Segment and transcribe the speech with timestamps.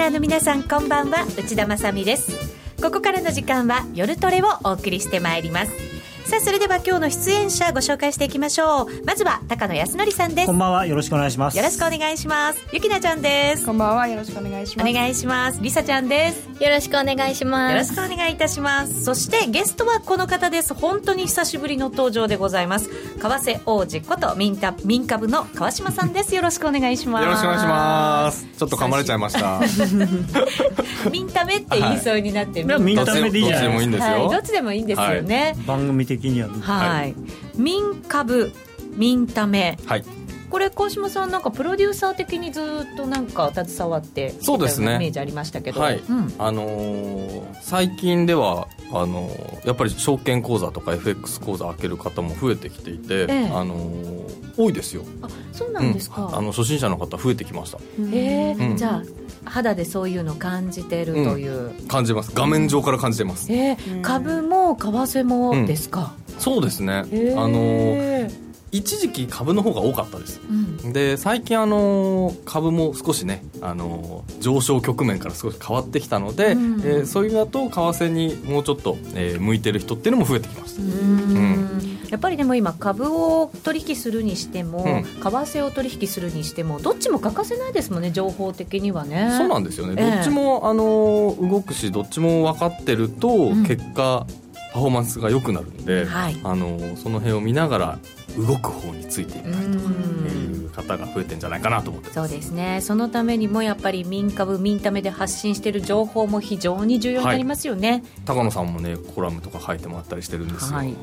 [0.00, 1.26] ナーの皆さんこんばんは。
[1.36, 2.32] 内田まさです。
[2.82, 5.99] ここからの時間は夜トレをお送りしてまいります。
[6.30, 9.04] さあそれでは今日の出演者ご紹介していきましょう。
[9.04, 10.46] まずは高野康則さんです。
[10.46, 10.86] こんばんは。
[10.86, 11.56] よろしくお願いします。
[11.56, 12.64] よろしくお願いします。
[12.72, 13.66] ゆきなちゃんです。
[13.66, 14.06] こんばんは。
[14.06, 14.88] よろしくお願いします。
[14.88, 15.60] お願いします。
[15.60, 16.62] りさちゃんです。
[16.62, 17.72] よろしくお願いします。
[17.72, 19.02] よろしくお願いいたします。
[19.02, 20.72] そしてゲストはこの方です。
[20.72, 22.88] 本当に久しぶりの登場でございます。
[22.88, 26.36] 為替王子こと民た民株の川島さんです。
[26.36, 27.24] よろしくお願いします。
[27.24, 28.46] よろしくお願いします。
[28.56, 29.60] ちょっと噛まれちゃいました。
[31.10, 36.88] ミンタメって言いそうになって、はい、ミンタメでいいじゃないですか、はい、どっちでもいいんですよね、はい、番組的にははい。
[36.88, 37.14] はい、
[37.56, 38.52] 民株
[38.96, 40.04] 民ため、はい、
[40.50, 44.96] これ川島さんなんかプロデューサー的にずっとなんか携わってそうですね。
[44.96, 45.98] イメージありましたけど、はい。
[45.98, 55.04] うん、あのー、最近ではあのー、やっぱり証券口座とか FX 口座開ける方も増えてきていて、ええ、あのー、多いですよ。
[55.22, 57.78] あそうなんですか、うん、あの初心者の方増えてきました。
[57.78, 59.02] へえ、うん、じゃあ
[59.44, 62.30] 肌でそういうの感じてるという、感じます。
[62.34, 67.04] 画面上から感じてます、えー、株も為替もですか、そうですね、
[67.36, 68.28] あの
[68.72, 80.82] 一時期株の方が多かったです、うん、で最近あの株も少しねあの上昇局面から少し変わってきたので、うん、えー、そういう意味だと為替にもうちょっと、えー、向いてる人っていうのも増えてきました。
[80.82, 81.98] うん。
[82.10, 89.32] やっぱりでも今株を取引するにしても、うん、為替を取引するにしてもどっちも欠かせないですもんね情報的にはね。
[89.38, 94.26] そうなんですよね、えー、どっちもあの動くしどっちも分かってると、結果
[94.72, 97.98] パフォーマンスが良くなるんで、はい、あのその辺を見ながら
[98.36, 102.80] 動く方についていったりとかいう方が増えてんじゃないかなと思ってそうですね。
[102.80, 110.94] そのためにもやっぱり民株民ためで発信している情報も非常に重要になりますよね、はい、高野さんもねコラムとか書いてもらったりしてるんですよ、はい。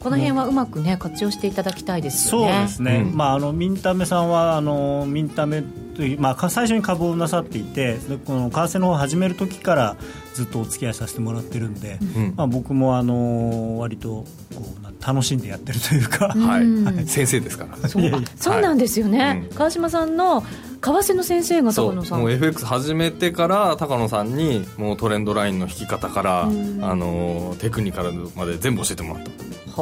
[0.00, 2.52] この辺はうまくね活用していただきたいですよね。
[2.52, 3.04] そうですね。
[3.08, 5.62] うん、まああのミンタメさんはあのミンタメ
[5.94, 9.96] というまあ最初に株をなさっていて、この為替の方を始める時から
[10.34, 14.26] ずっとお付き合いさせてもらってるんで、うん、まあ僕もあの割とこ
[14.60, 17.88] う楽しんでやってるというか、はい、先生ですから。
[17.88, 18.10] そう。
[18.36, 19.18] そうなんですよね。
[19.20, 20.46] はい、川島さんの為
[20.80, 22.20] 替の先生が高野さん。
[22.20, 29.30] もう FX 始めてから高野さんにもうトレンドラインの引き方から、あのテクニカルまで全部教えてもらった。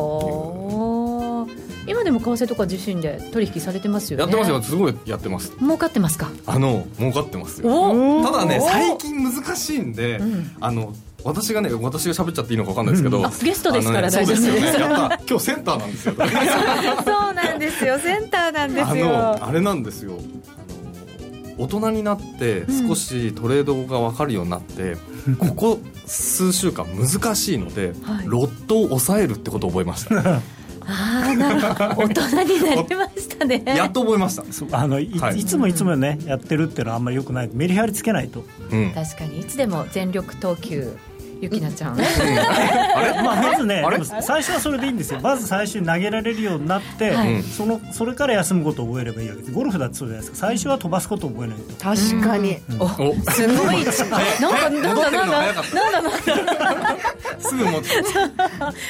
[0.01, 0.90] はあ
[1.91, 4.23] 今でも為替とか自身で取引されてますよね。
[4.23, 4.63] やってますよ。
[4.63, 5.53] すごいやってます。
[5.59, 6.31] 儲かってますか？
[6.47, 8.23] あの儲かってますよ。
[8.25, 14.37] ただね最近難しいんで、うん、あの私がね私が喋っちゃっていいのか分かんないですけど、うん、ゲストですから大丈夫。
[14.37, 14.67] ですよね。
[14.67, 16.15] やった 今日センターなんですよ。
[16.15, 17.99] そうなんですよ。
[17.99, 19.09] センターなんですよ。
[19.09, 20.13] あのあれなんですよ。
[21.59, 24.97] 大人になって少しトレードが分かるようになって、
[25.27, 30.41] うん、ここ数週間難しいので、はい、ロットを抑えるってことを覚えました
[30.91, 31.61] ああなる
[31.95, 32.09] ほど。
[32.09, 33.63] 大人になりましたね。
[33.67, 34.79] やっと覚えました。
[34.79, 37.51] あのいはい、いつもいつもねやってるっていうのはあんまりよくない。
[37.53, 39.41] メリハリつけないと、うん、確かに。
[39.41, 40.97] いつでも全力投球
[41.41, 43.85] ゆきなちゃん、 あれ、まあ、まずね
[44.21, 45.21] 最初はそれでいいんですよ。
[45.23, 49.53] まず最初に投げられるようになって、はい、そのそれから休むことを覚えればいいわけです。
[49.53, 50.47] ゴルフだってそうじゃないですか。
[50.47, 51.85] 最初は飛ばすことを覚えないと。
[51.85, 53.85] 確かに、うん、おすごい。
[54.41, 55.55] なんかなんだなんだなん
[55.93, 56.11] だなんだ。
[57.41, 57.89] すぐ持つ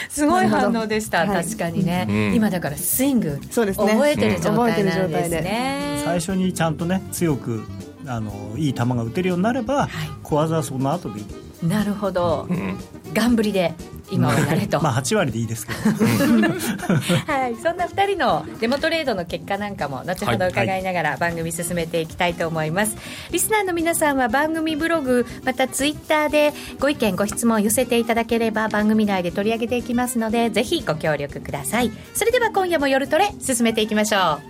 [0.09, 7.65] すごい反応でした、確かにね、うん、今だからスイングそうです、ね、覚えてる状態なんですね、最初にちゃんとね強く
[8.07, 9.89] あのいい球が打てるようになれば、はい、
[10.23, 11.27] 小技はその後でいい
[11.63, 12.79] なるほど、うん、
[13.13, 13.75] ガンブリで
[14.11, 14.83] 今はなれと。
[14.83, 15.79] まあ8割でいいですけど。
[17.33, 17.57] はい。
[17.57, 31.93] そんな2人のデモトレードの結果なんかも後ほど伺いながら番組進めていきたいと思います、はいはい、リスナーの皆さんは番組ブログまたツイッターでご意見ご質問を寄せていただければ番組内で取り上げていきますのでぜひご協力ください。
[32.15, 34.50] それでは今夜も夜トレ進めていきましょう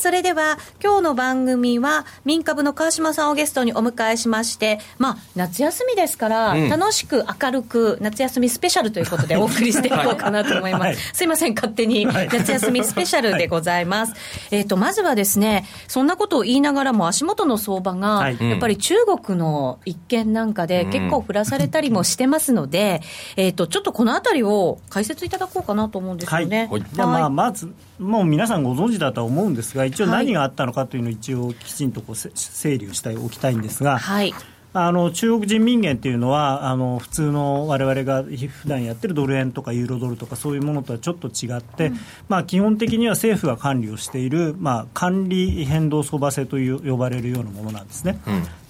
[0.00, 10.82] それでは、今日の番組は、民株の川島さんをゲストにお迎えしまして、まあ、夏休みですから、うん、楽しく明るく、夏休みスペシャルということで お送りしていこうかなと思います。
[10.84, 14.12] はい、すいません、勝手に、夏休みスペシャルでございます。
[14.12, 14.20] はい、
[14.52, 23.02] えっ、と、まずはですね、そんなことを言いながらも、足元の相場が、はい、やっぱり中国の一件なんかで結構降らされたりもしてますので、
[23.36, 26.68] うん、えっ、と、ちょっとこのあたりを解説いただこうかなと思うんですよね。
[26.70, 26.82] はい。
[26.90, 27.70] じゃあ、まあ、まず、
[28.00, 34.34] もう皆さんご存知だとは思うんですが、一応何があったのかというのを一応きちんとこう整理をしておきたいんですが、はい、
[34.72, 41.98] あの中国人民元っていうのはあの普通の我々が普段やってるドル円とかユーロドルとかそういうものとはちょっと違って、うん、
[42.28, 48.20] まあ、基本的には政府が管理をしている、まあ、管理変動相場制という呼ばれるようなものなんですね。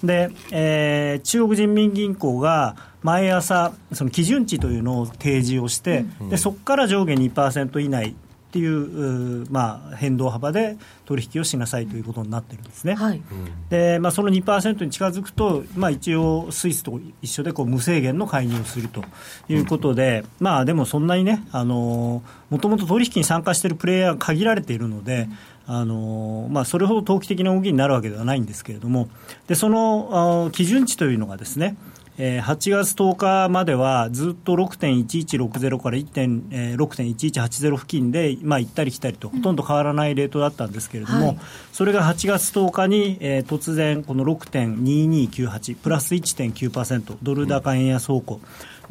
[0.03, 8.15] うん、で、えー、中国人民銀行が毎朝その基準値というのを提示をして、うん、でそこから上下2%以内
[8.51, 12.97] っていう、まあ、変動幅で取引をしなさいということになってるんですね。
[12.97, 13.23] はい、
[13.69, 19.05] でまあ、その2%に近づくと、まあ、一応、スイスと一緒でこう無制限の介入をすると
[19.49, 22.23] いうことで、うん、まあ、でもそんなにね、も
[22.61, 25.29] ともと取引に参加しているプレイヤーが限られているので、
[25.69, 29.09] あのまあ、それほど投機的な動きになるわけではないんですけれども、
[29.47, 31.77] でその基準値というのがですね、
[32.19, 41.39] えー、8月10日まではずっと6.1160から6.1180付近で、まあ、行ったり来たりと、ほとんど変わらないレートだったんですけれども、はい、
[41.73, 48.41] それが8月10日に、えー、突然、この6.2298、プラス1.9%、ドル高円安方向。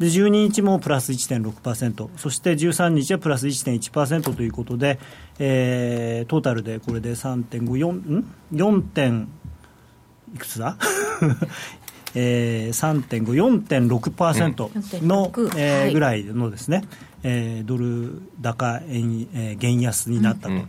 [0.00, 4.98] で12日もプラス1.6%、そして13日はプラス1.1%ということで、
[5.38, 8.24] えー、トータルでこれで3.54、ん
[8.54, 8.82] ?4.
[8.82, 9.28] 点
[10.34, 10.76] いくつだ？
[12.14, 13.24] えー、3.5、
[13.66, 16.84] 4.6%の、うん、えー、ぐらいのですね、
[17.22, 20.54] えー、ドル高円、えー、減安になったと。
[20.54, 20.68] うん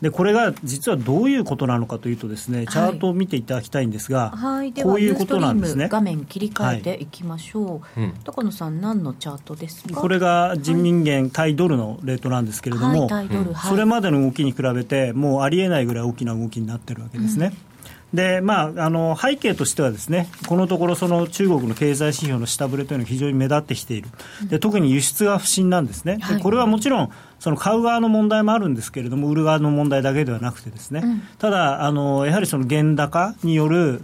[0.00, 5.88] でこれが実はどういうことなのかというとですね、チャートを見ていただきたいんですが、はい、こういうことなんですね。
[5.90, 10.00] 画面切り替えていきましょう、はい、高野さん何のチャートですか？
[10.00, 13.28] これが人民元対ドルのレートなんですけれども、はい、
[13.68, 17.69] それまでの動きに比べてもうありえないぐらい大きな動きになってるわけですね、うん
[18.12, 24.08] でまあ、あの背景としてはですねこのところその中国の経済指標の下振れというのが非常に目立ってきている。
[24.48, 34.02] で特に輸出が不振なんですね、でこれはもちろんその買う側の問題もあるんですけれども売る側の問題だけではなくてですね、うん、ただあのやはりその原高による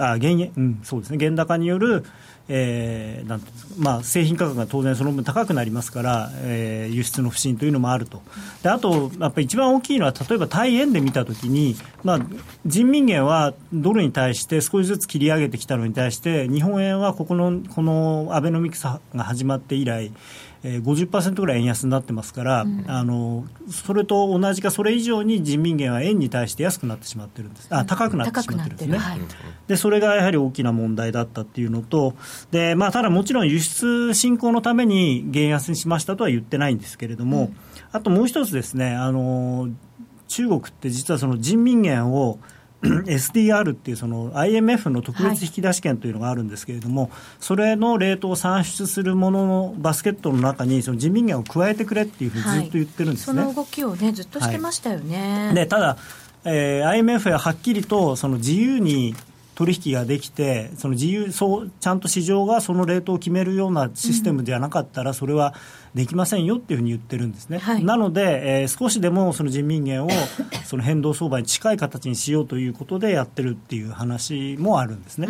[0.00, 1.18] あ原、うん、そうですね。
[1.18, 2.04] 原高による
[2.48, 3.42] えーなん
[3.78, 8.22] まあ、製品価格が当然その分高くなりますから、えー、輸出の不振というのもあると、
[8.62, 12.20] であと、やっぱり一番大きいのは、例えば対円で見たときに、まあ、
[12.66, 20.12] 人民元はドルに対して少しずつ切り上げてきたのに対して、日本円はここのこのアベノミクスが始まって以来、
[20.66, 27.68] えー、50%ぐらい円安になってますから、うん、あのそれと同じかそれ以上に人民元は円に対して安くなってしまってるんです。
[27.70, 29.20] あ高くなってしまってるんですね、はい、
[29.68, 32.14] でそれがやはり大きな問題だったっていうのと
[32.50, 37.56] で、まあ、ただもちろん輸出振興のために減安にしましたとは言ってないんですけれども、うん、
[37.92, 39.68] あともう一つですねあの
[40.28, 42.38] 中国って実はその人民元を
[43.06, 47.10] SDR っていうその IMF の特別引き出し権というのがあるんですけれども、はい、
[47.40, 55.46] それのレートを算出するもののバスケットの中にその人民元を加えてくれっていうふうにずっと言ってるんですね、はい、その動きをねずっとしてましたよね。
[55.46, 55.96] はい、でただ、
[56.44, 59.14] えー、IMF ははっきりとその自由に
[59.54, 65.54] 取引ができて、その自由そうちゃんと市場がそのレートを決めるようなシステムではなかったら、それは
[65.94, 67.58] できませんよっていうふうに言ってるんですね。
[67.58, 70.08] はい、なので、えー、少しでもその人民元を
[70.66, 75.28] その変動相場に近い形にしようということでやってるっていう話もあるんですね。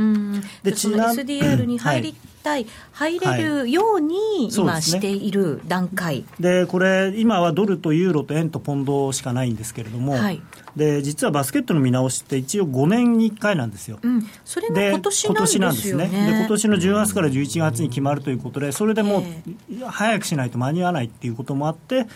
[0.62, 10.41] で、ちな SDR に入りたい、入れるように今している段階、で、ね、これ今はドルとユーロと円とポンドしかないんですけれども、はい、
[10.76, 16.09] で実はバスケットの見直しって一応5年に1回なんですよ、うん、それが今年なんですよね。
[16.09, 22.06] で今年の10月から11月に決まるということでそれでもう早くしないと間に合わないっていうこともあって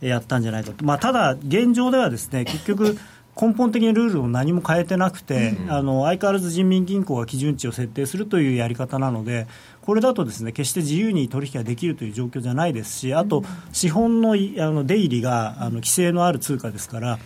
[0.00, 2.96] やったんじゃないかと、まあ、ただ現状ではですね結局
[3.38, 9.46] 根本的にルールを何も変えてなくて、うん、あの相変わらず人民銀行が基準値を設定するというやり方なので、
[9.82, 14.34] これだとですね決して自由に取引ができるという状況じゃないですし、あと、資本のあ
[14.70, 17.18] の出入りがあの規制のある通貨ですから、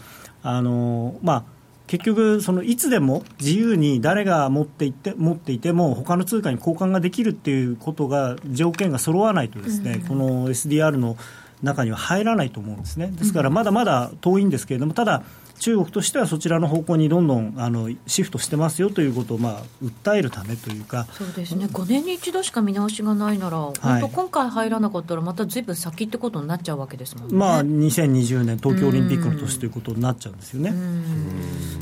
[0.43, 1.45] あのまあ、
[1.87, 11.17] 結局、そのいつでも自由に誰が持っていて持っていても他の通貨に交換ができるっていうことが条件が揃わないとですね、うん、この SDR の
[11.63, 13.09] 中には入らないと思うんですね。
[13.09, 15.25] ですからまだまだ遠いんですけれども、ただ
[15.61, 21.07] 中国としてはそちらの方向にどんどんあのシフトしてますよということを、まあ、訴えるためというか。
[21.13, 30.73] そうですね、5年に一度しか見直しがないなら、はい、本当、今回入らなかったら、またずいぶん先ってことになっちゃうわけですもんね、まあ、2020年、東京オリンピックの年ということになっちゃうんですよね。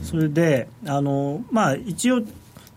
[0.02, 2.22] それであの、まあ、一応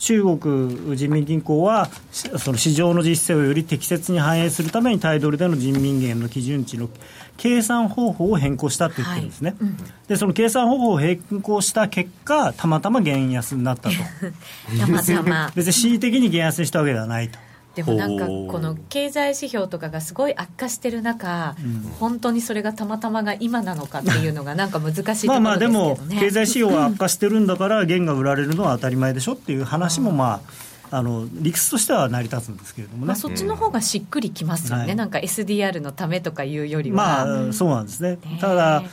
[0.01, 6.89] 中国人民銀行はその市場の実勢をより適切に反映するためにタイドルでの人民元の基準値の
[7.37, 9.69] 計算方法を変更したって言ってるんですね、はい。
[9.69, 9.77] うん、
[10.07, 13.95] でその計算方法を変更した結果たまたま減安になったと。
[14.79, 15.51] たまたま。
[15.55, 17.37] 別に恣意的に減安にしたわけではないと
[17.75, 36.97] でもなんかこの経済指標とかがすごい悪化してる中、うん、本当にそれがたまたまが今なのかっていうのがなんか難しいところですけど、ね、まあまあでも経済指標は悪化してるんだから元が売られるのは当たり前でしょっていう話もまああの理屈としては成り立つんですけれどもね、まあ、そっちの方がしっくりきますよね、うん、なんか SDR のためとかいうよりは。
[36.97, 38.17] まあそうなんですね。
[38.41, 38.83] ただ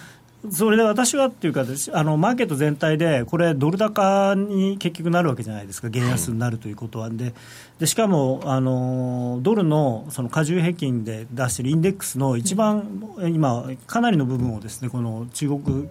[0.50, 5.88] それで私はっていうかあのマーケット全体でこれドル高に結局なるわけじゃないですか。
[5.88, 7.10] 減安になるということは。
[7.10, 7.34] で
[7.80, 15.88] でしかもあのドルのその加重平均で出しているインデックスの一番、今かなりの部分をですねこの中国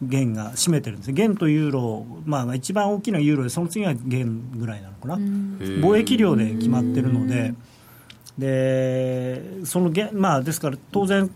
[0.00, 4.26] 元が占めてるんです元とユーロ、まあ、一番大きなユーロでその次は元
[4.56, 5.16] ぐらいなのかな。
[5.16, 7.52] 貿易量で決まってるので。
[8.38, 11.30] でその元、まあ、ですから当然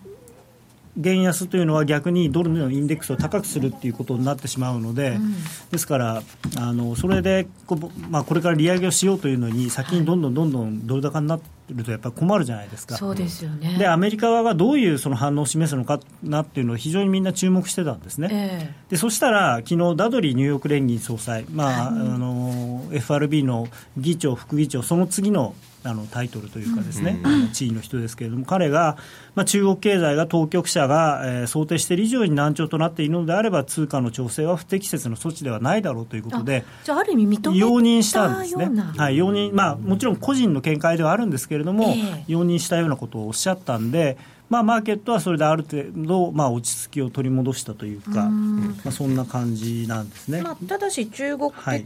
[0.96, 5.34] 減安というのは逆にドルのインデックスを高くするっていうことになってしまうので、うん、
[5.70, 6.22] ですから
[6.56, 7.76] あのそれでこ,、
[8.08, 12.96] まあ、これから利上げをしようというのに先にどんどんどんどんドル高になるとやっぱり困るじゃないですか。
[12.96, 18.28] そうですよねでアメリカ側がどういうその反応を示すのかなっていうのを非常にみんな注目してたんですね。
[18.30, 28.96] えー、でそしたら昨日ダドリーニューヨーク連銀総裁、まあ、はい、あの FRB の議長副議長その次のあのタイトルというかですね、うん、地位の人ですけれども彼が、
[29.34, 44.16] まあ、中国経済が当局者が、えー、想定している以上に難聴となっているのであれば通貨の調整は不適切な措置ではないだろうということでじゃあある意味認め容認したんですね、はい、容認まあ、もちろん個人の見解ではあるんですけれども、えー、容認したようなことをおっしゃったんで
[44.54, 51.84] まあ、マーケットはそれである程度、まあ、落ち着きを取り戻したというか、まあ、そんな感じなんですね、まあ、ただし中国的、はい、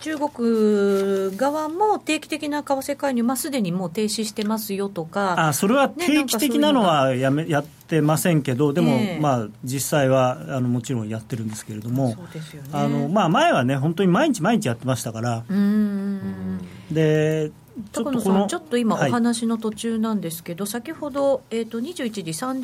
[0.00, 12.70] 中国側も定期的な為替介入、まあ、すでにもう停止してますよとか、あそれは定期的なのはやめやってませんけど、でも、えー、まあ、実際はあのもちろんやってるんですけれども、そうですよね。
[12.72, 15.44] あのまあ、前はね、本当に毎日毎日やってましたから。
[15.48, 16.58] うん。
[16.90, 17.52] で
[17.92, 22.22] 高野さん、ちょっと今、お話の途中なんですけど、はい、先ほど、えーと、21時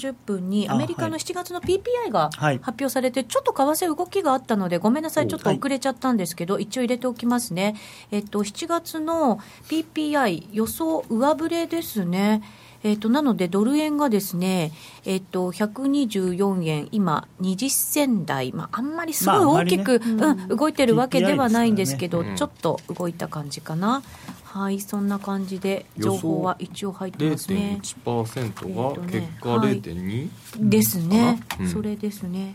[0.08, 7.76] 30分に、アメリカの7月の PPI が発表されて、ちょっと為替動きがあったので、ごめんなさい、ちょっと遅れちゃったんですけど、一応入れておきますね、
[8.10, 12.42] えーと、7月の PPI、予想上振れですね。
[12.84, 14.70] えーと、なので、ドル円がですね、
[15.06, 24.02] えーと、124円、今、20銭台、まあ、あんまりすごい大きく、まあね、うん、動いてるわけではないんですけど、ね、ちょっと動いた感じかな。
[24.44, 27.80] はいそんな感じで情報は一応入ってますね。
[27.82, 30.30] 0.1%が結果0.2、はい、
[30.70, 32.54] ですね、うん、それですね。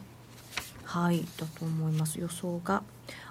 [0.86, 2.18] はいだと思います。
[2.18, 2.84] 予想が。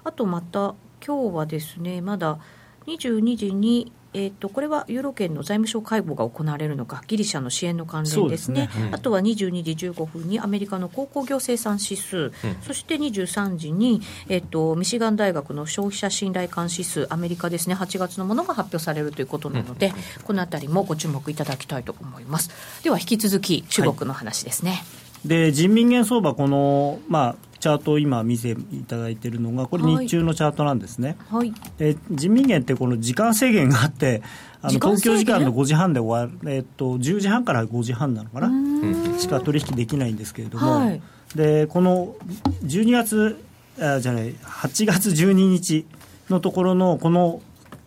[0.03, 2.37] あとまた今日はですねまだ
[2.85, 8.87] 22時にえーと、これはユーロ圏の財務省会合が行われるのか、ギリシャの支援の関連ですね、すね。
[8.87, 19.89] うん、あとは22時15分にアメリカの鉱工業生産指数、うん、そして23時に、えーと、ミシガン大学の消費者信頼感指数、アメリカですね、8月のものが発表されるということなので、う
[20.21, 22.49] ん、このあたりもご注目いただきたいと思います。
[22.83, 24.71] では引き続き、中国の話ですね。
[24.71, 24.77] は
[25.25, 34.21] い、で人民元相場この、まあチャートを今見ていただいているのが、これ、日中のチャートなんですね、はい、え人民元ってこの時間制限があって、
[34.61, 41.01] あの東京時間の5時半で終わる、えっと、10時半から5時半なのかな、しか取引できないんですけれども、はい、
[41.35, 42.15] でこの
[42.63, 43.43] 12月
[43.81, 45.85] あ、じゃない、8月12日
[46.29, 47.41] のところの、この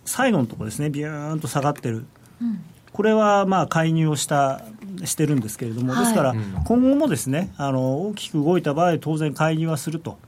[0.05, 2.07] 最後のところですね、ビューンと下がってる。
[2.41, 2.64] うん。
[2.93, 4.62] これはまあ介入をした
[5.05, 10.19] してるんですけれども、ですから今後もですねあの大きく動いた場合、当然介入はすると。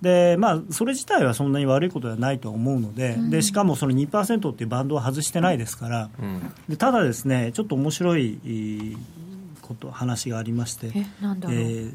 [0.00, 8.96] でまあ、それ自体はそんなに悪いことではないと思うので、うん、でしかもその2%っていうバンドは外してないですから、うん、でただ、ですねちょっと面白い
[9.60, 11.94] こと話がありまして、えー、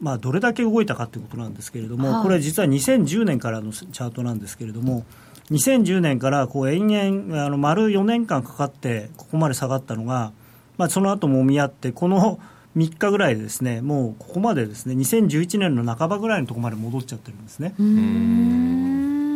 [0.00, 5.06] まあ、どれだけ動いたかということなんですけれども、はい、これ、実は2010年からのチャートなんですけれども、
[5.50, 10.32] 2010年からこう延々あの丸4年間かかってここまで下がったのが、
[10.78, 12.38] まあ、その後もみ合ってこの
[12.76, 17.74] 3日ぐらいでですねもうここまでですね2011年の半ばぐらいのところまで戻っちゃってるんですね。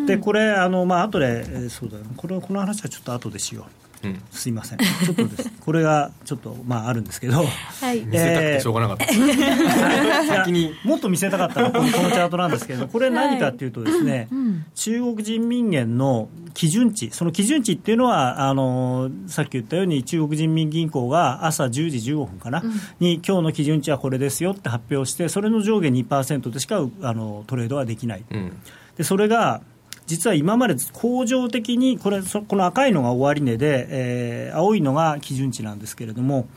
[0.06, 3.81] でこれあのまあ後で、えー、そうだこれこの話はちょっと後でしよう。
[4.30, 7.44] すいません、ちょっとです、これがちょっと、まあ、あるんですけど、
[7.80, 10.74] はい、見せたくてしょうがなかった、先に。
[10.84, 14.64] もっと見せたかったのはこのこのチャートなんですけど、これ、何かっていうと、ですね、はい。
[14.74, 28.24] 中国人民元の基準値、その基準値っていうのは、あのさっき言ったように、中国人民銀行が朝10時15分かな、うん、に、今日の基準値はこれですよって発表して、それの上下2%でしかあのトレードはできない。
[28.30, 28.52] うん、
[28.96, 29.62] でそれが
[30.06, 36.48] 実は今まで恒常的にこれこの赤いのが終値で、えー、青いのが基準値なんですけれども、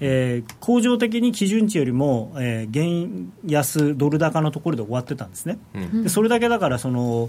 [0.00, 5.58] えー、恒常的に基準値よりも、えー、原安ドル高のところで終わってたんですね。
[6.02, 7.28] でそれだけだからその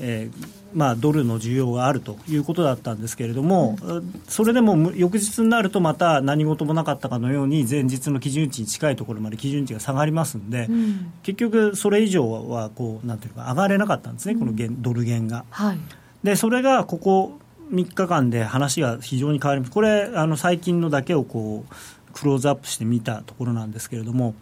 [0.00, 15.44] えーまあ、ドルの需要があるということだったんですけれども、うん、それでも翌日になるとまた何事もなかったかのように前日の基準値に近いところまで基準値が下がりますんで、うん、結局それ以上はこうなんていうか上がれなかったんですね、このドル減が。
[15.50, 15.78] はい、
[16.22, 17.38] でそれがここ
[17.72, 19.72] 3日間で話が非常に変わります。
[19.72, 24.34] これあの最近のだけをこうクローズアップして見たところなんですけれども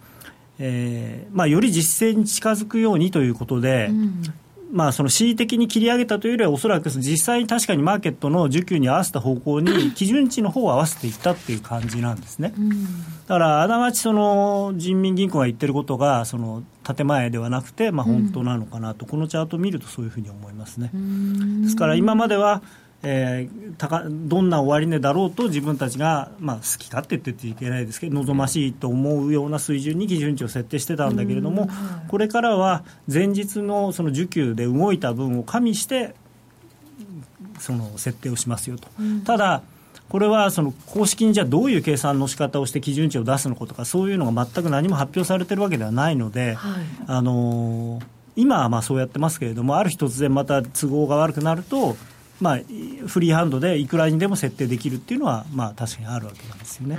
[0.59, 4.23] えーまあ、より実勢に近づくようにということで、うん、
[4.75, 12.53] まあ、その恣意的に切り上げたというよりは、おそらく実際に確かにマーケットの需給に合わせた方向に、基準値の方を合わせていったっていう感じなんですね。
[12.57, 12.87] うん、だ
[13.29, 20.91] から、あながちその人民銀行が言ってることが、その建前ではなくて、まあ、本当なのかなと、うん、このチャートを見るとそういうふうに思いますね。
[21.63, 22.61] ですから今までは
[23.07, 31.69] えー、高どんな終値だろうと自分たちが、まあ、好き勝手って言っていけないですけど望ましいと思うような水準に基準値を設定してたんだけれども、
[32.07, 36.15] これからは前日のその需給で動いた分を加味して
[37.59, 38.87] その設定をしますよと。
[39.23, 39.61] ただ
[40.09, 51.97] これはその公式にじゃあどういう計算の仕方をして基準値を出すのかとかそういうのが全く何も発表されてるわけではないので、はい、あのー、今はまあそうやってますけれどもある日突然また都合が悪くなると
[52.41, 52.59] まあ、
[53.07, 56.97] フリーハンドでいくらにでも設定できるっていうのは、まあ、確かにあるわけなんですよね。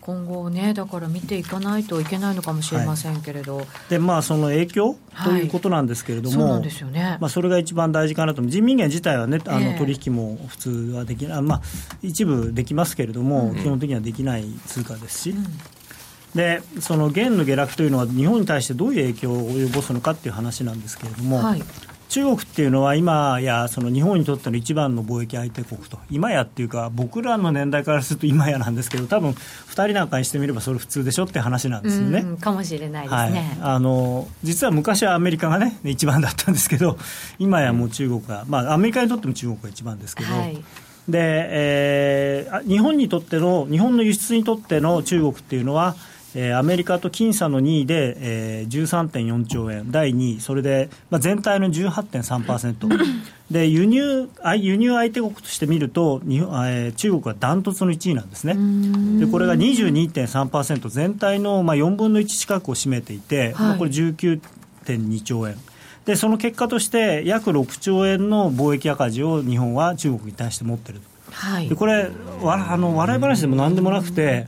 [0.00, 7.16] 今後ね、だから見ていかないといけないのかもしれませんけれど、はい、でまあ、その影響ということなんですけれども、はい、そうなんですよね。
[7.20, 11.62] まあ、それが一番大事かなと、人民元自体はね、あの取引も普通はできない、まあ、
[12.02, 15.30] 一部できますけれども、うん、基本的にはできない通貨ですし。
[15.30, 15.46] うん。
[16.34, 21.62] でその元の下落というのは日本に対してどういう影響を及ぼすのかっていう話なんですけれども、はい、
[22.14, 32.24] 中国っていうのは今やその日本にとっての一番の貿易相手国と今やっていうか僕らの年代からすると今やなんですけど多分2人なんかにしてみればそれ普通でしょって話なんですよね。
[32.40, 36.98] かもしれないですね、はい、あの実は昔はアメリカがね一番だったんですけど
[37.40, 40.32] 今やもう中国が、まあ、アメリカにとっても中国が一番ですけど。
[40.32, 40.62] はい
[41.06, 45.96] で、えー、日本にとっての日本の輸出にとっての中国っていうのは
[46.34, 52.88] えー、アメリカと僅差の2位で、えー、13.4兆円、第2位、それで、まあ、全体の18.3%、
[53.50, 58.54] で輸入輸入相手国として見ると日本、えー、中国はダントツの1位なんですね、
[59.20, 65.56] でこれが22.3%、全体の、まあ、4分の1近くを占めていて、はい、これ19.2兆円。
[66.04, 72.10] でその結果として約6兆円の貿易赤字を日本は中国に対して持っている、はい、でこれ
[72.42, 74.46] わあの笑い話でもなんでもなくて、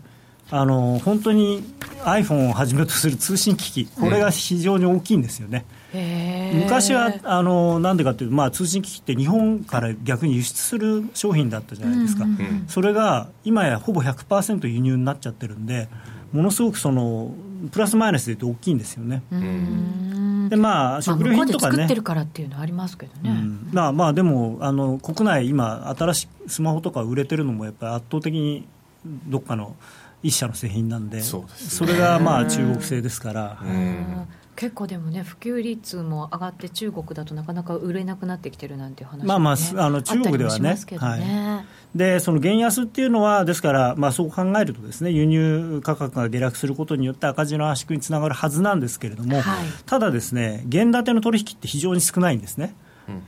[0.50, 1.64] あの本当に
[2.04, 5.64] iPhone をはじめとする通信機器、これが非常に大きいんですよね。
[6.54, 15.88] 昔はあのなんでかというと、まあ、通信機器って日本から逆に輸出する商品だったじゃないですか、うんうんうん、それが今やほぼ100%輸入になっちゃってるんで、
[16.32, 17.32] ものすごくその
[17.72, 19.22] プラスマイナスでいうと大きいんですよね。
[20.48, 21.72] でまあ食料品とかね。
[21.72, 23.30] 作ってるからっていうのはありますけどね。
[23.30, 28.66] うん、まあまあでもあの国内今新しいスマホとか売れてるのもやっぱり圧倒的に
[29.26, 29.74] どっかの
[30.26, 33.58] 一社の製品なんで、そ、ね、れがまあ中国製ですから。
[34.56, 41.62] 結構でもね、普及率も上がって、中国だとなかなか売れなくなってきてるなんていう話、ね、まあまあ、あの中国ではね、ねは
[41.94, 52.74] い、でその原安っていうのは、ですから、まあ、そう考えるとです、ね、輸入価格が下落することによって赤字の圧縮につながるはずなんですけれども、はい、ただですね、原建ての取引って非常に少ないんですね。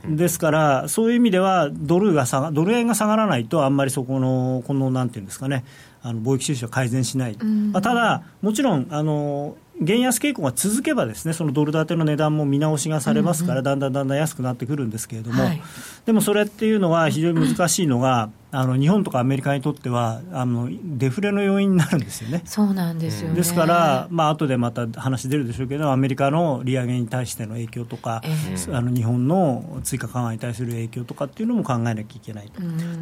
[0.05, 5.63] ですから、そういう意味ではドルが下が、ドル円が下がらないと、あんまりそこの、このなんていうんですかね、
[6.01, 15.61] あの貿易収支は改善しない、まあ、ただ、もちろんあの減安傾向が続けばですねそのドル建ての値段も見直しがされますから、だんだんだんだん安くなってくるんですけれども、はい、
[16.05, 22.41] でもそれっていうのは非常に難しいのが、あの日本とかアメリカにとってはあのデフレの要因になるんですよね。
[22.45, 32.51] そうなんですよ、ね、ですから、まあ後でまた話出るでしょうけど、アメリカの利上げに対しての影響とか、えー、あの日本の追加緩和に対する影響とかっていうのも考えなきゃいけない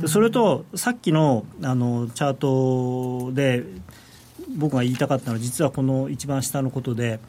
[0.02, 0.08] と。
[0.08, 3.64] それとさっきのあのチャートで
[4.56, 7.20] 僕が言いたかったのは実はこの一番下のことで。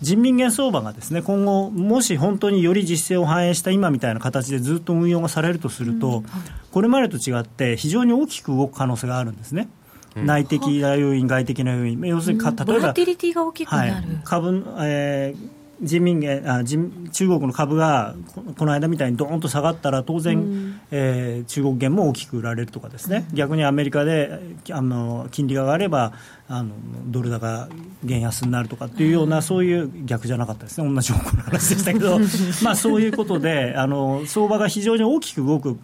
[0.00, 6.26] 人民元相場がですね今後、もし本当により実勢を反映した今みたいな形でずっと運用がされるとすると、うん
[6.70, 9.68] これまでと違って非常に大きく動く可能性があるんですね。
[10.14, 15.48] 内的な要因、外的な要因、要するに、例えば、ボラティリティが大きくなる、はい、株、えー、
[15.80, 18.14] 人民元あ人中国の株が
[18.56, 26.12] この間みたいにどーんと下がったら当然、うん、えー、中国元も大きく売られるとかですね、うん、逆にアメリカであの金利が上がれば
[26.48, 26.74] あの
[27.06, 27.68] ドル高
[28.02, 30.92] 減安になるとかっていうような、うん、そういう逆じゃなかったですね。
[30.92, 32.18] 同じ方向の話でしたけど。
[32.64, 35.78] まあそういうことであの相場が非常に大きく動く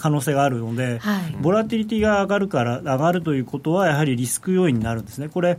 [0.00, 5.28] 可能性があるので、はい、ボラティリティが上がるから上がるということはやはりリスク要因になるんですね。
[5.28, 5.58] これ、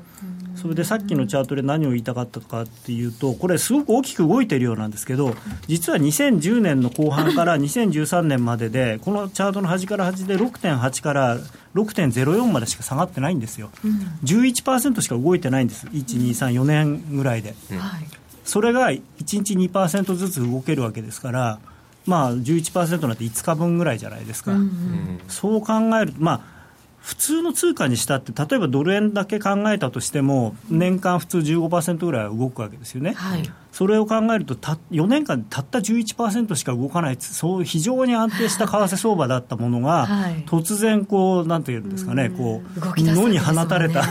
[0.56, 5.36] それでさっきのチャートで何を言いたかったかっていうと、これ、すごく大きく動いてるようなんですけど、
[5.68, 11.38] 実は2010年の後半から2013年までで、このチャートの端から端で6.8から
[11.76, 13.92] 6.04までしか下がってないんですよ、うん、
[14.24, 17.56] 11%しか動いてないんです、1、2、3、4年ぐらいで。
[18.44, 21.60] それが1日2%ずつ動けるわけですから、
[22.06, 26.42] まあ11%なんて5日分ぐらいじゃないですか、うんうん、そう考えると、まあ、
[27.02, 44.04] 普通の通貨にしたって、例えばドル円だけ考えたとしても、年間普通15%ぐらいは動くわけですよね、はい、それを考えるとた、4年間でたった11%しか動かない、そう非常に安定した為替相場だったものが、はい、突然こう、なんていうんですかね、こう野に放たれた、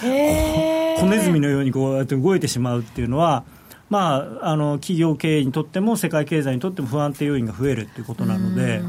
[0.00, 3.44] 小ネズミのようにこうやって動いてしまうっていうのは、
[3.88, 8.82] まあ、あの企業経営にとっても世界経済にとっても不安定要因が増えるということなので、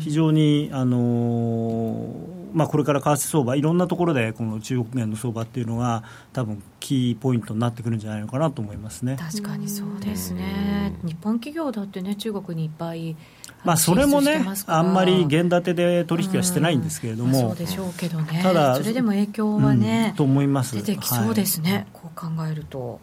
[0.00, 2.08] 非常に、あの
[2.52, 6.02] まあ、これから為替相場、いろんなところでこの中国円の相場っていうのが、
[6.32, 9.16] 多分キーポイントになってくるんじゃないのかなと思いますね。
[9.18, 13.16] 確かにそうですね、日本企業だってね、中国にいっぱい。
[13.64, 20.74] まあ、それもね、あんまり現建てで取引はしてないんですけれども、まあ、そうでしょうけどね、ただそれでも影響はね、うん、と思います。
[20.74, 23.00] 出てきそうですね、はい、こう考えると。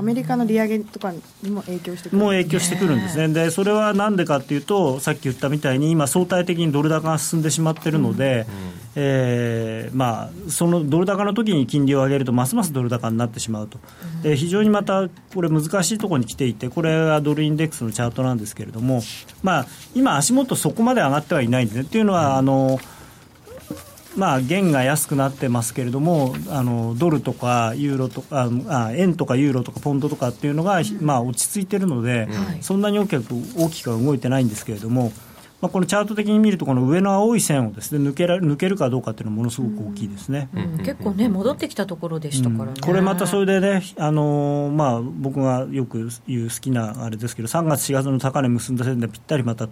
[0.00, 13.78] アメリカの利上げとかにも影響してくるもう影響してくるんですね、でそれはなんでかっていうと、さっき言ったみたいに、今、相対的にドル高が進んでしまってるので、うん、えー、まあ、そのドル高の時に金利を上げると、ますますドル高になってしまうと、
[14.22, 19.02] で非常にまたこれ、難しいところに来ていて、これはドルインデックスのチャートなんですけれども、
[19.42, 21.82] まあ、今、足元そこまで上がってはいないんですね。
[21.82, 22.80] っていうのは、あの
[24.20, 32.28] まあ、元が安くなってますけれども、あのドルとかユーロとかあ、円とかユーロとかポンドとかっていうのが、まあ、落ち着いてるので、
[32.60, 33.24] そんなに大きく
[33.56, 35.10] 大きくは動いてないんですけれども、
[35.62, 49.64] まあ、このチャート的に見ると、この上の青い線をですね抜けら抜けるかどうかっていうのはものすごく大きいですね、うん、結構ね、戻ってきたところでしたからね、うん、これまたそれでね、あのー、まあ、僕がよく言う好きなあれですけど、3月、4月の高値結んだ線でぴったりまた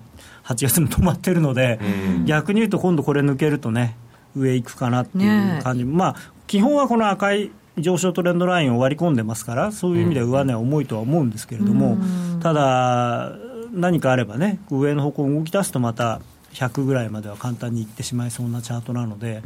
[0.45, 1.79] 8月に止まってるので、
[2.19, 3.97] うん、逆に言うと、今度これ抜けるとね、
[4.37, 11.99] 上行くかなっていう感じ、ね、まあ、基本はこの赤い上昇トレンドラインを割り込んでますから、そういう意味では上値は重いとは思うんですけれども、
[12.43, 13.33] ただ、
[13.73, 16.21] 何かあればね、上の方向動き出すとまた、
[16.55, 19.43] 100ぐらいまでは簡単にいってしまいそうなチャートなので、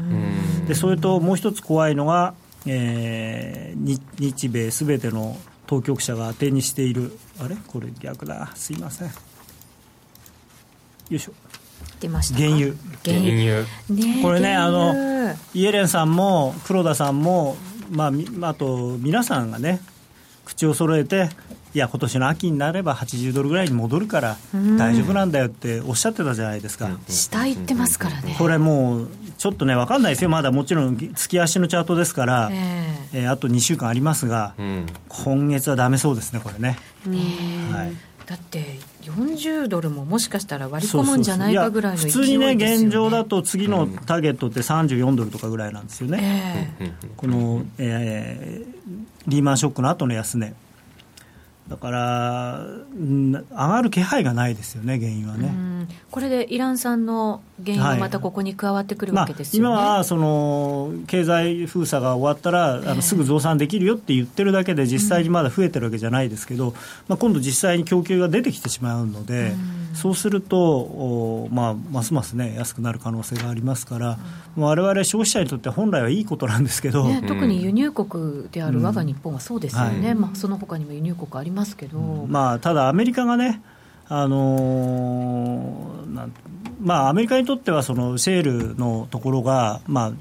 [0.66, 2.32] でそれともう一つ怖いのが、
[2.64, 7.56] えー、日米すべての当局者が当てにしている、あれ？
[7.66, 9.08] これ逆だ、すいません。
[9.08, 9.12] よ
[11.10, 11.32] いしょ。
[12.02, 12.74] 出ました原油。
[13.04, 13.64] 原油。
[14.22, 17.56] これねあのイエレンさんも黒田さんも、
[17.90, 18.12] ま
[18.42, 19.80] あ、あと皆さんがね
[20.44, 21.30] 口を揃えて
[21.74, 24.36] いや今年の秋になれば80ドルぐらいに戻るから
[24.76, 28.36] 大丈夫なんだよっておっしゃってたじゃないですか、下行ってますからね。
[28.38, 30.28] これもうちょっとね分かんないですよ。
[30.28, 36.76] まだもちろん月足のチャートですから、えー、えー、あと2週間ありますが、うん、今月はだめそうですねこれね。
[37.06, 37.18] ね、
[37.72, 37.92] はい、
[38.26, 50.54] だって40ドルももしかしたら割り込むんじゃないかぐらいの、ね、普通にね、現状だと次のターゲットって34ドルとかぐらいなんですよね、えー、この、えー、リーマンショックの後の安値。
[51.72, 55.88] だから、上がる気配がないですよね、原因はね。
[56.10, 66.74] これでイラン産の原油がまたここに加わってくるわけですよね、はいまあ、今はその経済封鎖が終わったら、あのすぐ増産できるよって言ってるだけで、実際にまだ増えてるわけじゃないですけど、うん、
[67.08, 74.18] まあ、今度、実際に供給が出てきてしまうので、うん、そうすると、まあ、ますますね、安くなる可能性がありますから、
[74.56, 81.98] われわれ消費者にとって本来はいいことなんですけど、ね、特に輸入国である我が日本はそうですよね、はい、まあ、その他にも輸入国ありますけど。
[82.28, 83.62] まあ、ただ、アメリカがね、
[84.08, 86.30] あのー、
[86.80, 90.12] まあ、アメリカにとってはそのシェールのところが、まあ、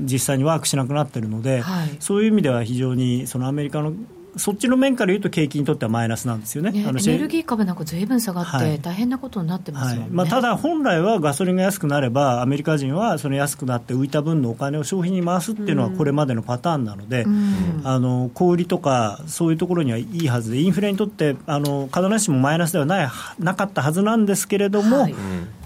[0.00, 3.92] 実際にワークしなくなっているので、はい、そういう意味では非常にそのアメリカの
[4.38, 25.14] そっちの面から言うと、景気にとってはマイナスなんですよね、ねあのエネルギー株なんかずいぶん下がって、大変なことになってますよね、はい、まあ、ただ、本来はガソリンが安くなれば、アメリカ人はその安くなって浮いた分のお金を消費に回すっていうのは、これまでのパターンなので、うん、あの小売りとか、そういうところにはいいはずで、インフレにとってあの必ずしもマイナスではないなかったはずなんですけれども、はい、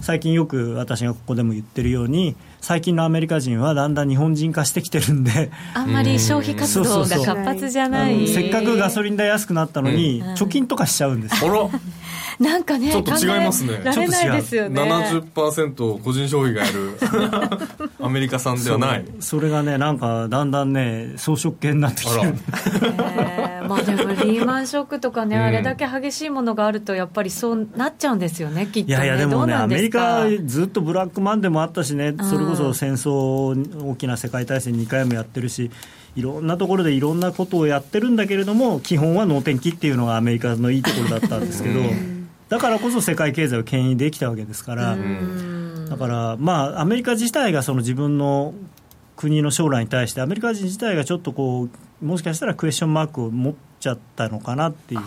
[0.01, 5.51] 最近よく私がここでも言ってるように、最近のアメリカ人はだんだん日本人化してきてるんで。
[5.75, 8.25] あんまり消費活動が活発じゃない。
[8.25, 11.69] せっかくガソリン代安くなったのに、貯金とかしちゃうんですよ、
[12.39, 13.81] なんかねちょっと違いますね。
[13.83, 14.81] られないですよね。
[14.81, 16.97] 70%個人消費がやる。
[18.01, 19.05] アメリカ産ではない。
[19.19, 22.35] それがねなんかだんだんね草食系になってきてる、
[23.17, 23.53] え。
[23.63, 32.13] ー、まあでもリーマンショックとかね、あれだけ激しいものがあるとやっぱりそうなっちゃうんですよねきっと、ね、いやいやでもねアメリカずっとブラックマンでもあったしね。
[32.21, 35.71] それこそ戦争大きな世界大戦2回もやってるし
[36.15, 41.79] いろんなところでいろんなことをやってるんだけれども基本は能天気っていうのがアメリカのいいところだったんですけど
[42.49, 44.97] だからこそ世界経済を牽引できたわけですから
[45.89, 48.53] だからまあアメリカ自体がその自分の
[49.15, 51.63] 国の将来に対してアメリカ人自体がちょっとこ
[52.01, 55.01] うもしかしたらクエスチョンマークを持っちゃったのかなっていう。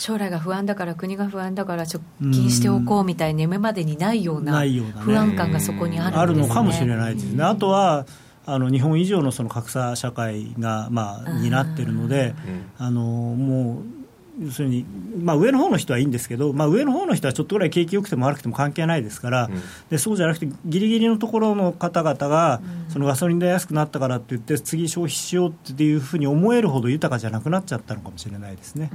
[0.00, 2.00] 将来が不安だから国が不安だから貯
[2.32, 4.62] 金しておこうみたいな夢までにないような
[5.00, 7.44] 不安感がそこにある、ね、あるのかもしれないですね。
[7.44, 8.06] あとは
[8.52, 12.34] あの日本以上のその格差社会が、まあ、になっているので、
[12.78, 13.99] あのもう
[14.40, 14.86] 要するに、
[15.22, 28.90] まあ、上の方の人はいいんですけど、まあ、上の方の人はちょっとぐらい景気良くても悪くても関係ないですから、うん、でそうじゃなくて、ぎりぎりのところの方々が、そのガソリン代安くなったからって言って、次消費しようっていうふうに思えるほど豊かじゃなくなっちゃったのかもしれないですね。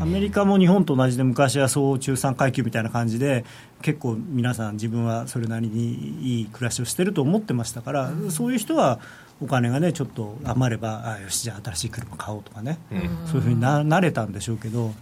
[0.00, 3.44] アメリカも日本と同じで、昔は総中産階級みたいな感じで、
[3.82, 9.00] 結構皆さん、自分はそれなりにいい暮らしをしてると思ってましたから、そういう人は、
[9.40, 14.92] お金がねちょっと余ればあよしじゃあ新しい車買おうとかね、うん、そういうふうにななれたんでしょうけど。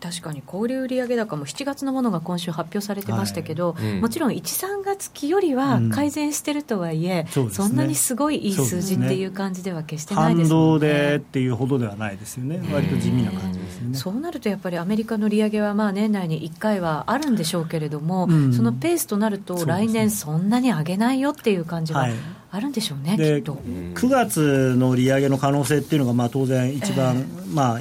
[0.00, 10.86] 確かに小売売上高も7月のものが今週発表されてましたけど、はいうん、もちろん1、3月期よりは改善してるとはいえ、うんそね、そんなにすごいいい数字っていう感じでは決してないですもんね。
[10.86, 13.96] 反動でっていうほどではないですよね、割と地味な感じですね。
[13.96, 22.12] そうなるとやっぱりアメリカの利上げはまあ年内に1回はあるんでしょうけれども、うん、そのペースとなると来年そんなに上げないよっていう感じは、はい
[22.50, 23.54] あるんでしょうね、きっと。
[23.54, 27.80] 9月の利上げの可能性っていうのが、まあ、当然、一番、えー、まあ、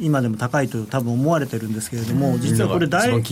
[0.00, 3.22] 今でも高いと多分思われてるんですけれども、実はこれだい、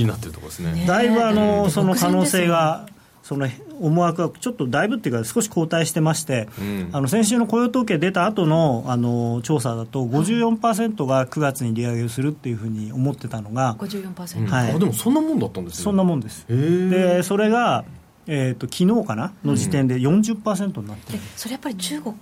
[0.87, 2.89] だいぶあのその可能性が。
[3.25, 3.49] その
[3.81, 15.85] 思惑がちょっとだいぶっていうか少し後退してまして、うん、あの先週の雇用統計出た後のあの調査だと54%が9月に利上げをするっていうふうに思ってたのが54%、はい、あでもそんなもんだったんですね。
[15.85, 16.45] そんなもんです。
[16.47, 17.87] でそれが
[18.27, 22.15] えーと、昨日かなの時点で40%になってる、うん、それやっぱり中国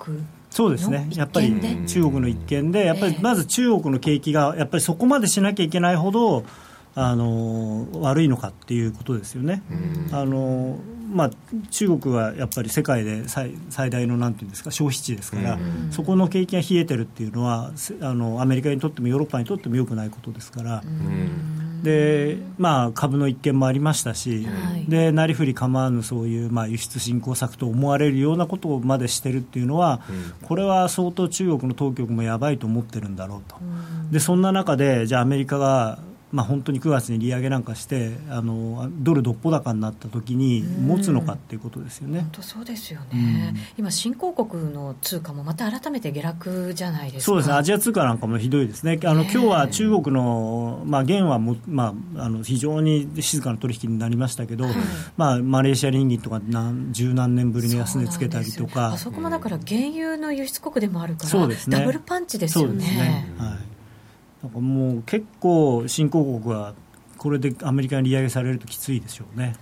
[0.50, 1.54] そうですね、やっぱり
[1.86, 6.44] 中国の一件で、やっぱりまず中国の景気が、やっぱりそこまでしなきゃいけないほど、
[6.94, 9.62] あの悪いのかっていうことですよね。
[10.12, 10.78] あの
[11.12, 11.30] まあ、
[11.70, 15.58] 中国はやっぱり世界で最最大のなんていうんですか消費地ですから、
[15.90, 20.82] そこの景気が冷えてるっていうのはあのアメリカにとってもヨーロッパにとってもよくないことですから。
[21.82, 30.00] でまあ、株の一件もありましたし、はい、でなりふり構わぬそういう、まあ、輸出振興策と思われるようなことまでしてるっていうのは、
[30.40, 35.98] うん、これは相当中国の当局もやばいと思ってるんだろうと、うん、でそんな中で、じゃあアメリカが
[36.32, 42.20] まあ、本当に9月に利上げなんかしてあのドルどっぽ高になった時に持つのかっていうことですよね。
[42.20, 47.24] 本当そうですよね、うん、今、新興国の通貨もまた改めて下落じゃないですか。
[47.26, 54.74] そうですね、アジア通貨なんかもひどいですね、あの今日は中国の、まあ、元はも、まあ、あの非常に静かな取引になりましたけど、はい、
[55.18, 58.92] まあ、マレーシアリンギとか何十何年ぶりの安値つけたりとか。
[58.94, 62.70] あそこもだから原油の輸出国でもあるから、ね、ダブルパンチですよね。
[62.70, 63.34] そうですね。
[63.38, 63.71] はい
[64.42, 66.74] なんかもう結構、新興国は
[67.16, 69.54] これでアメリカに利上げされるときついでしょうね。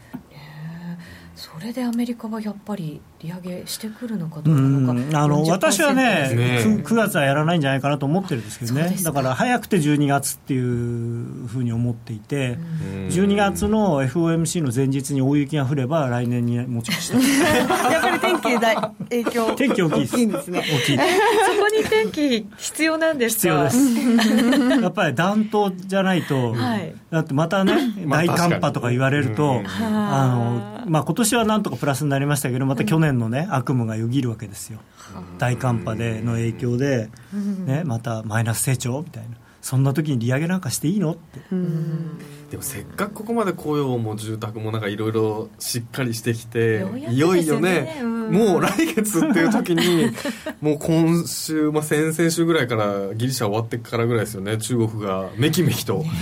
[1.34, 4.60] それでアメリカはやっぱり利上げしてくるのかどうか。
[4.60, 6.62] のか、あの私はねね。
[6.64, 12.56] 9, 9, 月はやらないんじゃないかなと思ってるんですけどね、だから早くて12月っていうふうに思っていて、
[13.10, 17.18] 12月の FOMC の前日に大雪が降れば、来年に持ち越した。
[17.90, 19.54] やっぱり天気大影響。
[19.54, 20.60] 天気大きいですいいですね。
[20.60, 23.78] 大きいそこに天気必要なんです必要です。
[24.80, 27.74] やっぱり暖冬じゃないと、はい、だってまたね
[28.06, 34.78] 大寒波とか言われると、あのまあ今年はなんとかプラスになりましたけどまた去年年の、ね、悪夢がよぎるわけですよ、
[35.38, 37.10] 大寒波での影響で、
[37.66, 41.40] ね、またマイナス成長みたいな、そんな時に利上げなんかしていいのって。
[42.50, 50.10] でもせっかくここまで雇用も住宅もなんかいろいろしっかりしてきていよいよね、もう来月っていう時に
[50.60, 56.04] もう今週、まあ、先々週ぐらいからギリシャ終わってからぐらいですよね中国がめきめきと。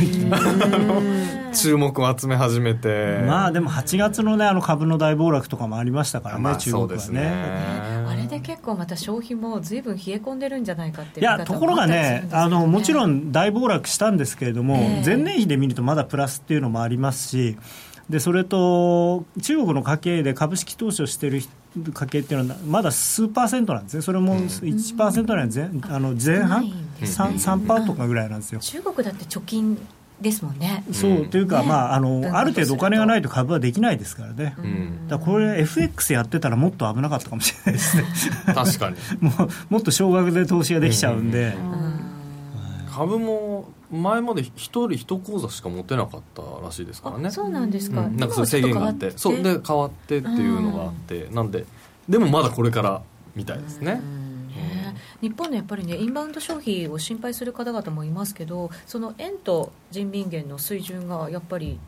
[1.55, 3.23] 注目を集め始めて。
[3.27, 17.57] まあでも8月のねあの株の大暴落とかもありましたからね、まあ、中国はね、ね、あれで結構また消費もずいぶん冷え込んでるんじゃないかっていういやところがねあのもちろん大暴落したんですけれども、えー、前年比で見るとまだプラスっていうのもありますし、
[18.11, 21.43] でそれと中国の家計で株式投資をしている
[21.93, 26.65] 家計っていうのはまだ数パーセントなんですね、それも1%ぐらい前あの前半、
[27.01, 28.61] 3%, 3とかぐらいなんですよ。
[28.61, 29.79] 中国だって貯金
[30.21, 30.85] ですもんね。
[30.91, 34.57] そうというか、ね、まああのある程度お金がないと株はできないですからね。
[34.59, 38.05] うん、だこれ FX やってたらもっと危なかったかもしれないですね。
[38.47, 38.97] 確かに。
[39.21, 41.55] もうもっと少額で投資ができちゃうんで。
[41.61, 42.19] うんうん
[42.99, 47.31] 株も前まで一人一口座しか持てなかったらしいですからね。
[47.31, 49.11] そうなんですか、うん、なんかそう制限があって。
[49.17, 49.43] そう。
[49.43, 51.29] で変わってっていうのがあって。
[51.31, 51.65] なんで
[52.09, 53.03] でもまだこれから
[53.35, 54.01] みたいですね、
[55.21, 61.79] 日本のやっぱりねインバウンド消費を心配する方々もいますけどその円と人民元の水準がやっぱり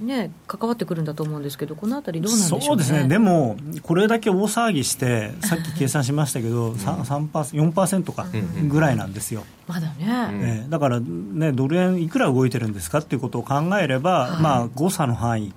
[0.00, 8.26] ね、関わってくるんだと思うんですけど、このあたり、どうなんでしょう、ね、そうですね、でも、これだけ大騒ぎして、さっき計算しましたけど、3%, 4%か
[8.68, 9.44] ぐらいなんですよ。
[9.68, 15.52] まだね、だから、ね、ドル円いくら動いてるんですかっていうことを考えれば、はい、まあ、誤差の範囲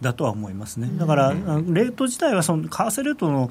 [0.00, 0.90] だとは思いますね。
[0.98, 3.50] だから、レート自体はその、為替レートの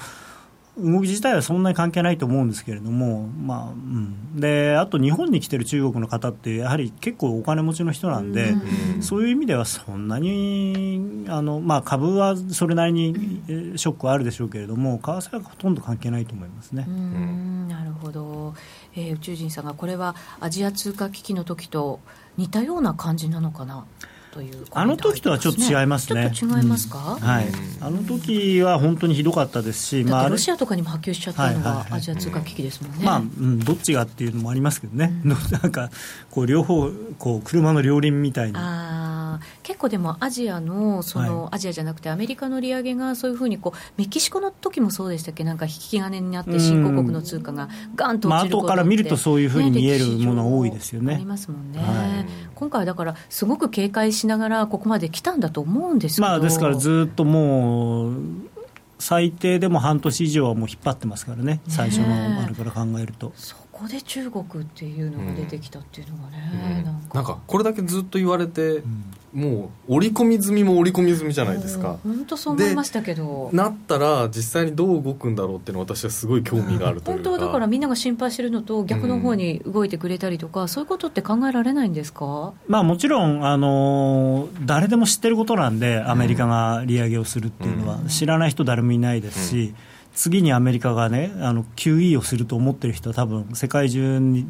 [0.76, 8.50] 動き自体はそんなに関係ないと思うんですけれども、まあうん、であと日本に来てる中国の方って、やはり結構お金持ちの人なんで、
[8.96, 13.14] うん、そういう意味ではそんなにあの、まあ、株はそれなりに
[13.78, 16.88] ショックはあるでしょうけれども、為替はほとんど関係ないと思いますね。
[17.70, 18.56] なるほど、
[18.96, 22.00] えー、宇宙人さんがこれはアジア通貨危機の時と
[22.38, 23.86] 似たような感じなのかな？
[24.34, 26.32] という、ね、あの時とはちょっと違いますね。
[26.34, 27.46] ちょっと違いますか、うん、はい。
[27.80, 33.06] あの時は本当にひどかったですし、まあ、ロシアとかにも波及しちゃったのがアジア通貨危機ですもんね。
[33.06, 35.13] まあ、うん、どっちがっていうのもありますけどね。
[35.24, 35.30] うん、
[35.62, 35.91] なんか、
[36.32, 38.52] こう、両方、こう、車の両輪みたい
[39.38, 39.41] な。
[39.63, 45.43] 結構でもアジアのその、はい、アジアじゃなくてアメリカの利上げがそういうふうにこうメキシコの時もそうでしたっけ？
[45.43, 51.15] なんか引き金になって新興国の通貨がガンと落ちることから見るとそういうふうに見えるもの多いですよね。
[51.15, 51.80] ありますもんね。
[51.80, 58.13] はい、今回はだからすごく警戒しながらここまで来たんだと思うんですまあ、ですからずっともう
[59.00, 63.34] 最低でも半年以上はもう引っ張ってますからね、最初のあれから考えると。
[63.36, 67.38] そこで中国っていうのが出てきたっていうのがね、うん、なんか。
[67.46, 68.88] これだけずっと言われて、う
[69.38, 71.98] ん、もう織り込み済みも織り込み済みじゃないですか。
[72.04, 73.50] 本当そう思いましたけど。
[73.52, 89.74] なったら実際にどう動くんだろうっていうのは私はすごい興味があるというか、本当だからみんなが心配してるのと逆の方に動いてくれたりとか、うん、そういうことって考えられないんですか、まあ、もちろん、あの誰でも知ってることなんでアメリカが利上げをするっていうのは、知らない人誰もいないですし、
[90.15, 94.47] 次にアメリカがね、あの QE をすると思ってる人は、多分世界中に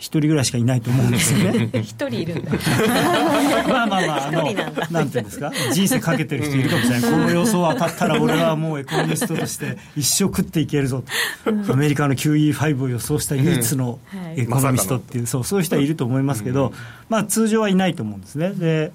[0.00, 1.68] 一人ぐらいしかいないと思うんですよね。
[1.82, 2.52] 一人いるんだ。
[3.68, 4.42] まあまあまあ、あの、
[4.90, 7.10] なんていうんですか、人生かけてる人いるかもしれない。
[7.10, 11.04] この予想当たったら俺はもうエコノミストとして一生食っていけるぞ
[11.44, 13.98] アメリカの QE5 を予想した唯一の
[14.36, 16.72] エコノミストっていう、そう、そういう人はいると思いますけど、
[17.10, 18.52] まあ通常はいないと思うんですね。
[18.52, 18.92] で、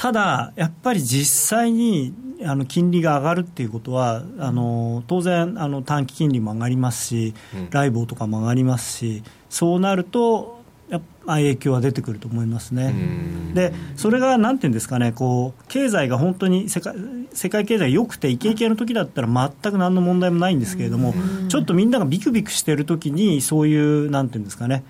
[0.00, 7.34] ただ、やっぱり実際にあの金利が上がるっていうことは、あの当然あの、短期金利も上がりますし、
[7.70, 12.94] ライボとかも上がりますし、そうなると、やっぱ影響は出てくると思いますね。
[13.52, 16.94] で、それがなんていうんですかね、こう経済が本当に世界
[17.34, 21.12] 世界経済良くて、イケイケの時だったら全く何の問題もないんですけれども、
[21.50, 24.82] ちょっとみんながビクビクしてる時に、そういうなんていうんですかね、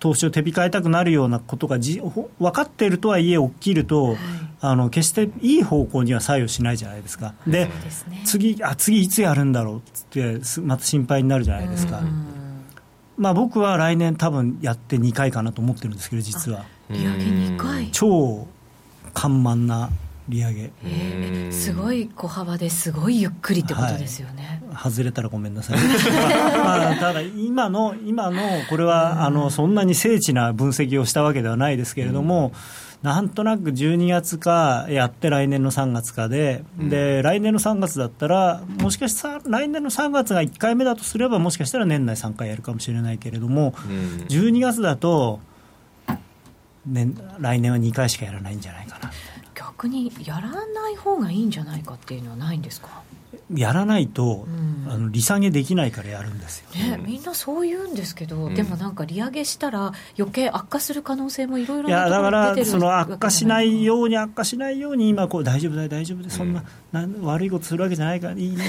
[0.00, 4.16] 投資を手控えたくなるようなことがじ分かっているとはいえ起きると、はい、
[4.60, 7.34] あの決していい方向には作用しないじゃないですか。
[7.46, 7.70] で、ね、
[8.24, 12.00] 次あ次いつやるんだろうってまた心配になるじゃないですか。
[13.18, 16.64] まあ、僕は来年多分やって2回かなと思ってるんですけど実は。
[16.88, 17.90] 利上げ2回。
[17.92, 18.48] 超
[19.12, 19.90] 緩慢な
[20.30, 25.78] 利上げ、えー、すごい小幅ですごいゆっくりってことですよね、はい、外れたらごめんなさい、
[26.58, 32.52] まあ、ただ今の今のこれはあのそんなに精緻な分析をしたわけではないですけれども、
[33.02, 43.72] なんとなく12月かやって来年の3月かで、で来年の3月だったら、もしかしたら来年の3月が1回目だとすれば、もしかしたら年内3回やるかもしれないけれども、
[44.28, 45.40] 12月だと、
[46.84, 48.86] ね、来年は2回しかやらないんじゃない
[49.80, 53.02] 逆にやらない方がいいんじゃないかっていうのはないんですか？
[53.54, 68.64] やらないと、うん、あの利下げできないからやるんですよ、ね、みんなそう言うんですけど、うん、でもなんか利上げしたら余計悪化する可能性もいろいろいやだからその悪化しないように悪化しないように今こう大丈夫だよ大丈夫でそんな,、な悪いことするわけじゃないからいいね。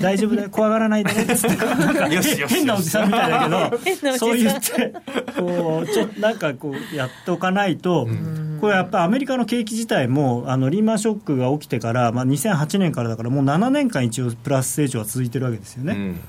[0.00, 2.46] 大丈夫だよ怖がらないでねっつって。
[2.46, 4.94] 変なおじさんみたいだけど そう言って
[5.36, 15.92] こうちょなんかこうやっておかないと、うんこれやっぱりアメリカの景気自体もあのリーマンショックが起きてから、まあ、2008年からだからもう7年間一応プラス成長が続いてるわけですよね。
[15.94, 16.20] うん。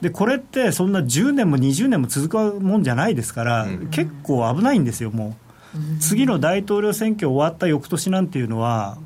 [0.00, 5.36] でこれってそんな10年も20年も続くもんじゃないですから、うん、結構危ないんですよ、も
[5.74, 8.96] う、うん、次の大統領選挙終わった翌年なんていうのは、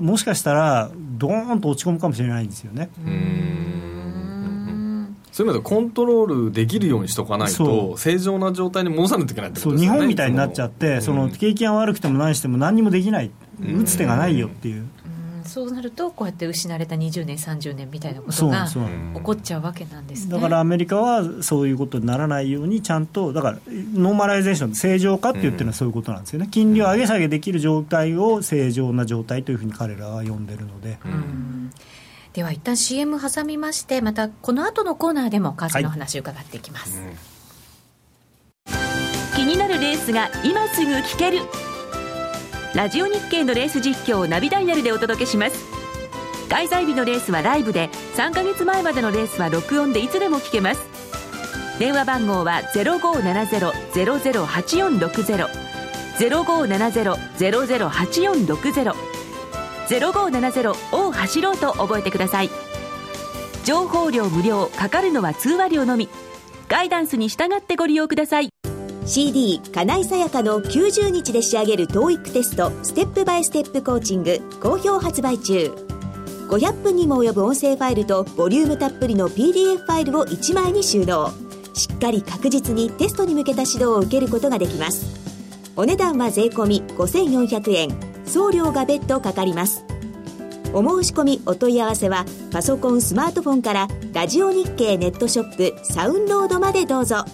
[0.00, 2.90] もしかしたら、どーんと落ち込むかもしれないんですよね。
[5.32, 9.94] そういう意味でコントロールできるようにしとかないと正常な状態に戻さないといけないってことですよね。
[9.94, 14.86] 日本みたいになっちゃってその景気が悪くても何しても何にもできない打つ手がないよっていう。
[15.44, 20.32] そうなるとこうやって失われた20年30年みたいなことが起こっちゃうわけなんですね。
[20.32, 23.58] だからアメリカはそういうことにならないようにちゃんとだから
[23.94, 26.48] ノーマライゼーション正常化って言ってるのはそういうことなんですよね。
[26.50, 30.98] 金利を上げ下げできる状態を正常な状態というふうに彼らは呼んでるので。
[31.04, 31.70] うん
[32.32, 37.16] では一旦 CM 挟みましてまたこの後のコーナーでも為替の話を伺っていきます、はいうん、
[39.36, 41.40] 気になるレースが今すぐ聞ける。
[42.74, 45.62] ラジオ日経のレース実況をナビダイヤルでお届けします。
[46.48, 50.80] 開催日のレースはライブで3ヶ月前までのレースは録音でいつでも聞けます。
[51.78, 55.48] 電話番号は0570-008460
[56.18, 59.11] 0570-008460
[59.88, 62.50] 0570を走ろうと覚えてください。
[63.64, 66.08] 情報量無料かかるのは通話料のみ。
[66.68, 68.48] ガイダンスに従ってご利用ください。
[69.04, 75.72] CD 金井さやかの90日で仕上げる TOEIC テストステップバイステップコーチング好評発売中。
[76.48, 81.32] 500分にも及ぶ音声ファイルとボリュームたっぷりの PDF ファイルを1枚に収納。
[81.74, 85.06] しっかり確実にテストに向けた指導を受けることができます。
[85.76, 88.11] お値段は税込5400円。
[88.26, 89.84] 送料が別途かかります
[90.72, 97.24] お申し込みお問い合わせはパソコンスマートフォンからラジオ日経ネットショップサウンロードまでどうぞ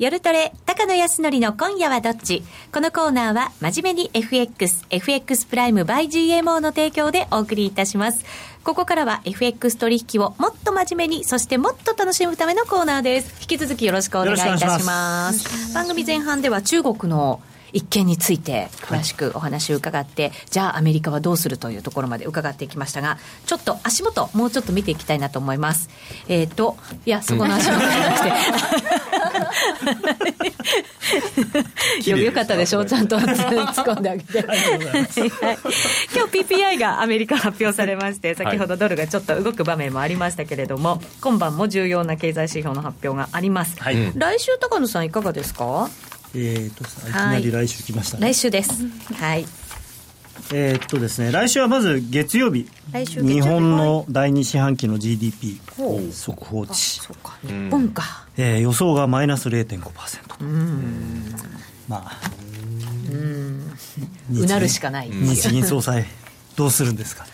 [0.00, 2.42] 夜トレ、高野康則の今夜はどっち？
[2.72, 8.24] このコーナーは、真面目に FX、FX プライム by GMO の提供でお送りいたします。
[8.64, 13.42] ここからは FX 取引をもっと真面目に、そしてもっと楽しむためのコーナーです。
[13.42, 15.74] 引き続きよろしくお願いいたします。
[15.74, 17.42] 番組前半では中国の
[17.72, 25.88] 一件について詳しくお話を伺って、はい、じゃあアメリカはどうするというところまで伺っていきましたがちょっと足元もうちょっと見ていきたいなと思います。
[26.28, 28.22] えっ、ー、といやそこの足元じゃなく
[30.24, 30.30] て。
[32.10, 32.86] よよかったでしょう。
[32.86, 34.58] ちゃんと突っ込んであげて、はい、
[36.14, 45.88] 今日 PPI がアメリカ発表されまして先ほどドルがちょっと動く場面もありましたけれども、今晩も重要な経済指標の発表があります、はい、来週高野さんいかがですか？
[46.34, 49.44] えーと、いきなり来週来ましたね、来週です、はい。
[50.52, 52.68] えー、っとですね来週はまず月曜日。
[52.92, 53.40] 日。
[53.40, 55.60] 本の第二四半期の GDP
[56.12, 57.00] 速報値。
[57.00, 57.38] そうか。
[57.42, 61.34] 日本か、えー、予想がマイナス0.5%うん。
[61.88, 62.20] まあ。
[63.12, 63.72] うん。
[64.32, 65.10] うなるしかない。
[65.10, 66.04] 日銀総裁
[66.56, 67.26] どうするんですか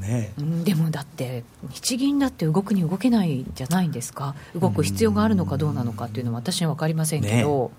[0.00, 0.32] ね、
[0.64, 4.34] でもだって日銀だって動くに動けないんじゃないんですか。
[4.58, 7.70] 動く必要があるのかどうなのかっていうのは私には分かりませんけど、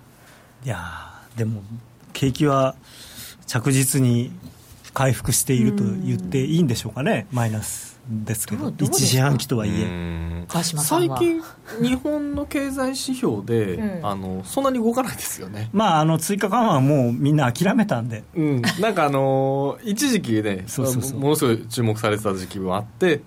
[0.62, 0.78] ね、いや
[1.36, 1.62] でも
[2.12, 2.76] 景気は
[3.46, 4.30] 着実に
[4.94, 7.26] 回復していると言っていいんでしょうかね。
[7.32, 8.72] マイナスですけど。
[8.78, 10.44] 一四半期とはいえ。
[10.48, 11.42] 最近
[11.80, 15.70] 日本の経済指標で、うん、あのそんなに動かないですよね。
[15.72, 20.66] まああの追加緩和はもうみんな諦めたんで、うん、なんかあの一時期ね
[21.16, 23.20] ものすごい注目されてた時期もあって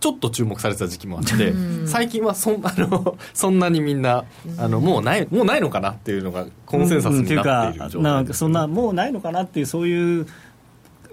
[0.00, 1.52] ちょっと注目されてた時期もあって、
[1.86, 4.24] 最近はそあのそんなにみんな
[4.58, 10.26] あのもうないもうないのかなっていうのがコンセンサスになっている状態、うん、なんかそんなもうないのかなっていうそういう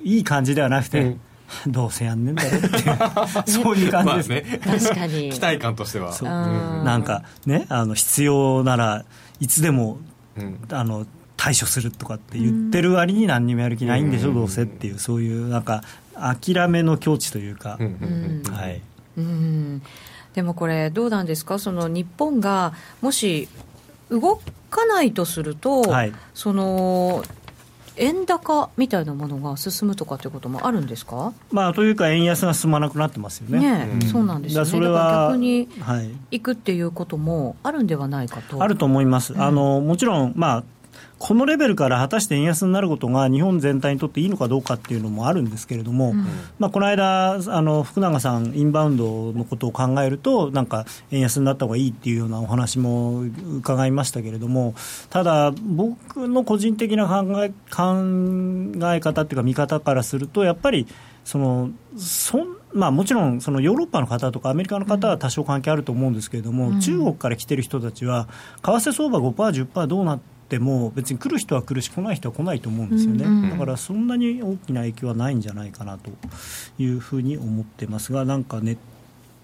[0.07, 1.21] いい感じではなくて、うん。
[1.67, 2.69] どうせやんねんだよって
[3.49, 4.59] そういう感じですね。
[4.63, 5.29] 確かに。
[5.33, 6.11] 期待感としては。
[6.11, 9.05] そう、なんかねあの必要なら
[9.39, 9.97] いつでも、
[10.37, 11.05] うん、あの
[11.37, 15.83] 対処するとかって言ってる割に何にもやる気ないんでしょ、うどうせっていうそういうなんか
[16.15, 18.81] 諦めの境地というか、はい。
[19.17, 19.81] うん。
[20.33, 21.59] でもこれどうなんですか？
[21.59, 23.47] その日本がもし
[24.09, 27.23] 動かないとすると、はい、その
[27.97, 33.59] 円高みたいなものが進むとかということもあるんですか、まあ、というか、円安が進まなくなってますよね。
[33.59, 35.67] ね、うん、そうなんですよね、それは逆に
[36.31, 36.39] い。
[36.39, 38.61] くっていうこともあるんではないかと。
[38.61, 40.63] あると思います、あのもちろん、まあ、
[41.19, 46.25] このレベルから果たして円安になることが日本全体にとっていいのかどうかっていうのもあるんですけれども、うん、
[46.59, 54.75] まあ、この間あの、福永さん、インバウンドのことを考えると、なんか円安になった方がいいっていうようなお話も伺いましたけれども、
[55.09, 60.87] ただ、僕の個人的な考え考え方っていうか、見方からすると、やっぱり
[61.23, 68.27] そのそんまあ、もちろんそのヨーロッパの方とかアメリカの方は多少関係あると思うんですけれども、うん、中国から来てる人たちは、
[68.61, 76.09] 為替相場5%、10%どうなってっても別に来る人は来るし来ない人は来ないと思うんですよね、うんうん、だからそんなに大きな影響はないんじゃないかなと
[76.79, 78.77] いうふうに思ってますがなんかネッ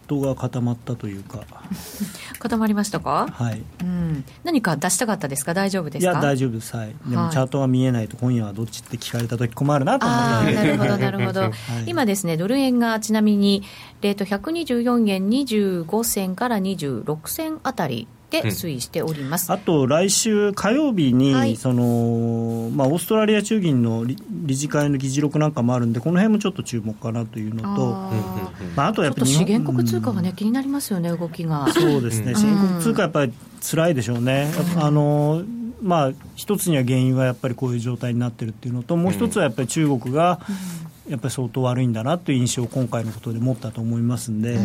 [0.08, 1.44] トが固まったというか。
[2.40, 3.28] 固まりましたか？
[3.32, 5.54] はい、うん、何か出したかったですか？
[5.54, 6.12] 大丈夫ですか？
[6.12, 6.76] いや大丈夫です。
[6.76, 6.96] はい。
[7.08, 10.54] でもチャートが見えないと今夜はどっちって聞かれた時困るなと思って。
[10.56, 11.52] なるほどなるほど、はい、
[11.88, 13.64] 今ですねドル円がちなみに
[14.02, 18.08] レート124円25銭から26銭あたり
[18.42, 31.72] で推移しております、うん、あと来週火曜日に、はい、そのまあ、オーストラリア中銀の理事会の議事録なんかもあるんでこの辺もちょっと注目かなというのとあ,、まあ、あとやっぱり資源国通貨がね、うん、気になりますよね動きが。
[31.72, 32.36] そうですね。
[32.36, 35.44] 資源国通貨やっぱり辛いでしょうね、うん、あの
[35.82, 40.40] まあ、一つには原因はやっぱりこういう状態になってるっていうのともう一つはやっぱり中国が
[41.10, 44.58] やっぱり相当悪いんだなという印象を今回のことで持ったと思いますんで、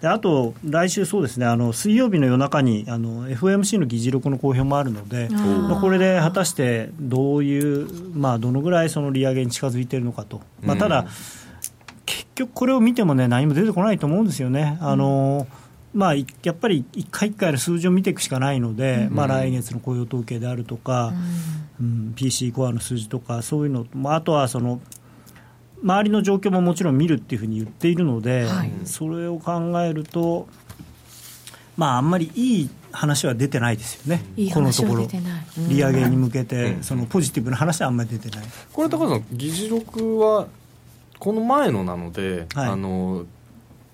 [0.00, 11.06] であと、来週、そうですねあの水曜日の夜中にあの FOMC の議事録の公表もあるので、まあ、これで果たしてどういう、まあ、どのぐらいその利上げに近づいているのかと、まあ、ただ、うん、
[12.06, 14.78] 結局これを見ても、ね、何も出てこないと思うんですよね。
[14.80, 15.46] あの
[15.92, 21.12] まあ、やっぱり一回一回の数字を見ていくしかないので、うん、まあ、来月の雇用統計であるとか、
[21.80, 24.80] うん、うん、PC コアの数字とか、そういうの、まあ、あとはその
[25.82, 30.48] 周りの状況ももちろん見るっていうふうに言っているので、はい、それを考えると、
[31.76, 35.08] まあ、あんまりいい話は出てないですよね、いいこのところ、
[35.68, 38.46] 利上げに向けて、そのポジティブな話はあんまり出てない。
[38.72, 40.48] これ、高橋さん、議事録は
[41.18, 43.24] この前のなので、はい、あの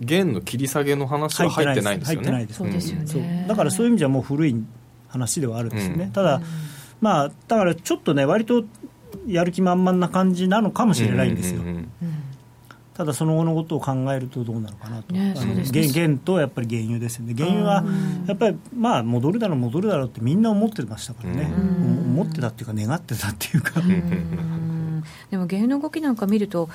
[0.00, 2.48] 元の切り下げの話は入ってないんですよね。
[2.50, 4.64] そうですよね、だからそういう意味じゃもう古い
[5.08, 6.04] 話ではあるんですよね。
[6.04, 6.40] うん、ただ、
[7.00, 8.64] まあ、だからちょっとね、割と
[9.26, 11.62] やる気満々な感じなのかもしれないんですよ。
[12.94, 15.34] ただその後のことを考えるとどうなのかなと、ね、
[15.70, 17.84] 原原とやっぱり原油ですよね、原油は
[18.26, 23.82] やっぱりまあ戻るだろう、戻るだろうってみんな思ってましたからね、思ってたっていうか、願ってたっていうか。
[25.30, 26.70] でも原油の動きなんか見ると、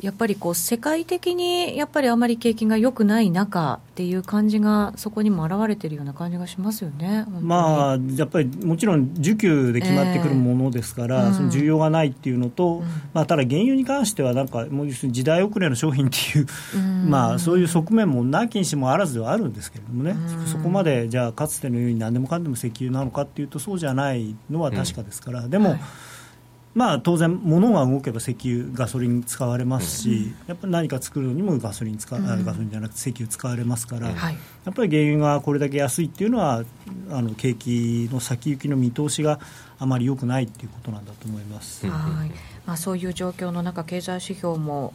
[0.00, 7.26] やっぱりこう世界的にやっぱりあまり景気が良くない中っていう感じがそこにも表れてるような感じがしますよね。
[7.40, 16.46] まあやっぱりもちろん需給で決まってくるものですから、えー、その需要がないっていうのと、うん、まあただ原油に関してはなんかもう時代遅れの商品っていう、
[16.76, 25.70] うん、まあそういう側面もなきにしもあらずではあるんですけれどもね、うん、そこまでじゃあかつてのように何でもかんでも石油なのかっていうとそうじゃないのは確かですから、でも。
[25.70, 25.80] はい
[26.78, 36.62] まあ、当然、物が動けば石油、ガソリン使われますし、うん、やっぱり何か作るのにもガソリン使、うん、ガソリンじゃなくて石油使われますから、はい、やっぱり原油がこれだけ安いっていうのは、
[37.10, 39.40] あの景気の先行きの見通しが
[39.80, 41.84] あまり良くないっていうことなんだと思います。
[41.88, 42.30] はい
[42.68, 44.92] まあ、そういう状況の中、経済指標も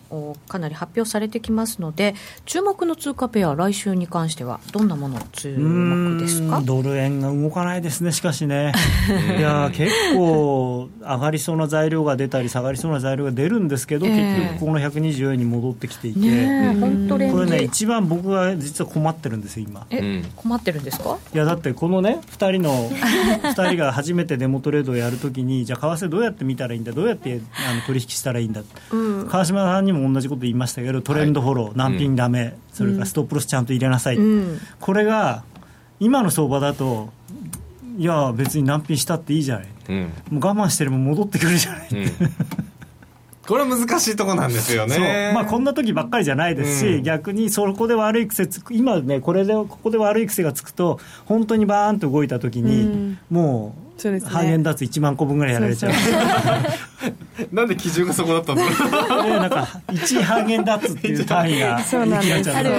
[0.48, 2.14] かなり発表されてきますので、
[2.46, 6.62] 注目の通貨ペア、来週に関しては、どんなもの注目ですか？
[6.64, 8.74] ドル円が動かないですね、しかしね、
[9.40, 16.78] いや結構、上がりそうな材料が出たり、下がりそうな材料が出るんですけど、えー、結局、この124円に戻ってきていて、ね、
[17.10, 19.88] これね、一番僕が実は困ってるんですよ、今。
[19.90, 21.18] え、困ってるんですか？
[21.34, 28.62] いやだってこのね2人の2人が初めてデモトレードをやるときにじゃあ為替どうやって見たらいいんだどうやってあの取引したらいいんだ、
[28.92, 35.44] うん、川島さんにも同じこと言いましたけどトレンドフォロー、はい、難品だめ、うん、それからストップロスちゃんと入れなさい、うん、これが
[36.00, 37.12] 今の相場だと
[37.98, 40.02] いや別に難品したっていいじゃない、うん、
[40.32, 41.90] もう我慢してれば戻ってくるじゃない、
[43.48, 45.32] これは難しいところなんですよね。
[45.34, 55.94] まあ、こんな時ばっかりじゃないですし、うん、逆にそこで悪い癖つく、今ね、これで、ここで悪い癖がつくと、本当にバーンと動いた時に、うん、もう、そうですね、ハーゲンダッツ1万個分ぐらいやられちゃう。
[57.52, 62.52] なんで基準がそこだったんだろうなんか1ハーゲンダッツっていう単位がそうなんです。
[62.52, 62.70] ある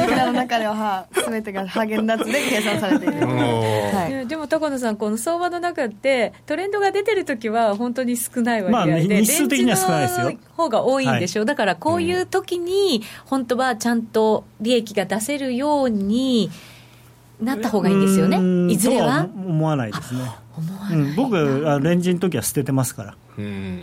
[0.00, 10.32] 僕らの中では全てがハーゲンダッツで計算されている、はい、でも高野さんこの相場の中ってトレンドが出てる時は本当に少ない割合で、まあ、日数的には少ないですよ。
[10.56, 11.42] 方が多いんでしょ？
[11.42, 16.50] う、はい、だからこういう時に本当はちゃんと利益が出せるように
[17.40, 18.72] なった方がいいんですよね。
[18.72, 19.28] いずれは。
[19.34, 20.20] 思わないですね。
[20.92, 23.14] うん、僕はレンジの時は捨ててますから、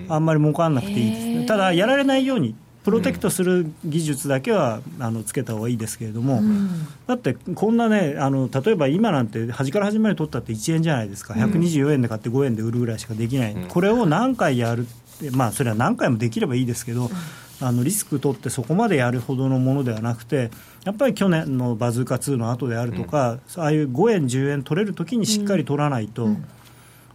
[0.09, 17.11] あんまり儲かんなくていいですね、ただ、やられないように、プロテクトする技術だけは、あのつけた方がいいですけれども、うん、だってこんなねあの、例えば今なんて、端から端まで取ったって1円じゃないですか、124円で買って5円で売るぐらいしかできない、うん、これを何回やるって、まあ、それは何回もできればいいですけど、
[17.59, 20.49] あのリスク取ってそこまでやるほどのものではなくて、
[20.83, 26.29] やっぱり去年のバズーカ2の後であるとか、ああいう5円、10円取れるときにしっかり取らないと。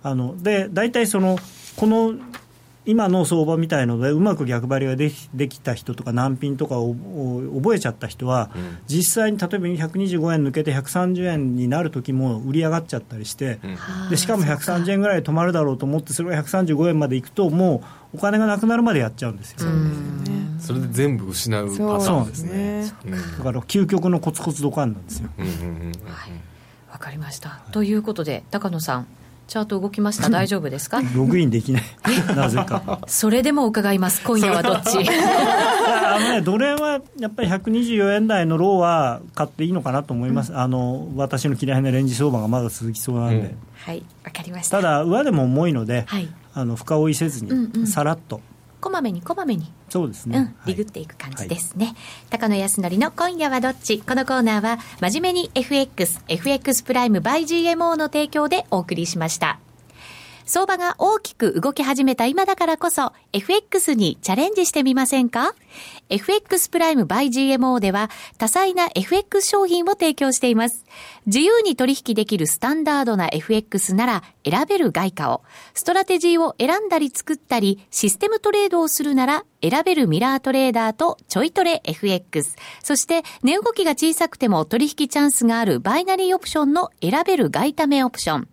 [0.03, 1.37] あので大体その
[1.75, 2.15] この
[2.87, 6.95] 今の相場みたいのでうまく逆張りができできた人とか難品とかを
[7.57, 17.83] 覚えちゃった人は、うん、実際に例えば125円抜けて130円になる時も売り上がっちゃったりして、うん、でしかも130円ぐらい止まるだろうと思ってそれが135円までいくとも
[18.13, 19.59] うお金がなくなるまでやっちゃうんですよ。
[20.61, 22.93] それで全部失うパターンですね。
[23.39, 25.29] だから究極のコツコツドカンなんですよ。
[26.91, 27.61] わかりました。
[27.73, 29.07] ということで高野さん
[29.47, 30.29] チャート動きました？
[30.29, 31.01] 大丈夫ですか？
[31.15, 31.83] ログインできない。
[32.35, 33.01] なぜか。
[33.07, 34.63] それでも伺います今夜は。
[34.63, 44.79] どっちあのねドル円はやっぱり124円台のローは買っていいのかなと思います、うん、あの私の嫌いなレンジ相場がまだ続きそうなんで、うん、はいわかりました。
[44.79, 48.41] ただ上でも重いので、はい、あの深追いせずに、さらっと
[48.87, 49.73] こまめにこまめに。
[49.89, 51.95] そうですね、うん、リグっていく感じですね、はい、
[52.31, 53.99] 高野康則の今夜はどっち。
[53.99, 59.59] このコーナーは真面目に FXFX プライム by GMO の提供でお送りしました
[60.47, 65.57] 相場が大きく動き始めた今だからこそ FX にチャレンジしてみませんか
[66.09, 70.85] ？FX プライム by GMO では多彩な FX 商品を提供しています。
[71.27, 75.43] 自由に取引できるスタンダードな FX なら選べる外貨を、
[75.75, 82.55] ストラテジーを選んだり作ったり、システムトレードをするなら選べるミラートレーダーとちょいトレ FX。
[82.85, 88.49] そして値動きが小さくても取引チャンスがあるバイナリーオプションの選べる外為オプション。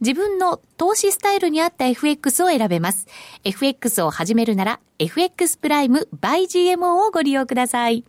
[0.00, 3.06] 自分の投資スタイルに合った FX を選べます。
[3.44, 8.04] FX を始めるなら FX プライム by GMO をご利用ください。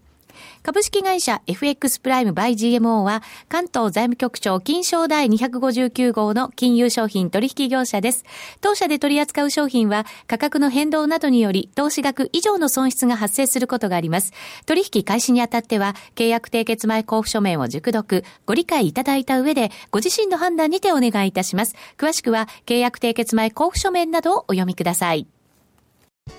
[0.63, 8.25] 株式会社 FX プライムバイ GMO は関東財務局長金賞第259号の金融商品取引業者です。
[8.61, 14.33] 当社で取り扱う商品は価格の変動などにより投資額以上の損失が発生することがあります。
[14.65, 21.75] 取引開始にあたっては契約締結前交付書面を熟読、ご理解いただいた上でご自身の判断にてお願いいたします。
[21.97, 25.27] 詳しくは契約締結前交付書面などをお読みください。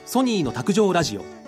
[0.07, 1.40] ソニーの卓上ラジオ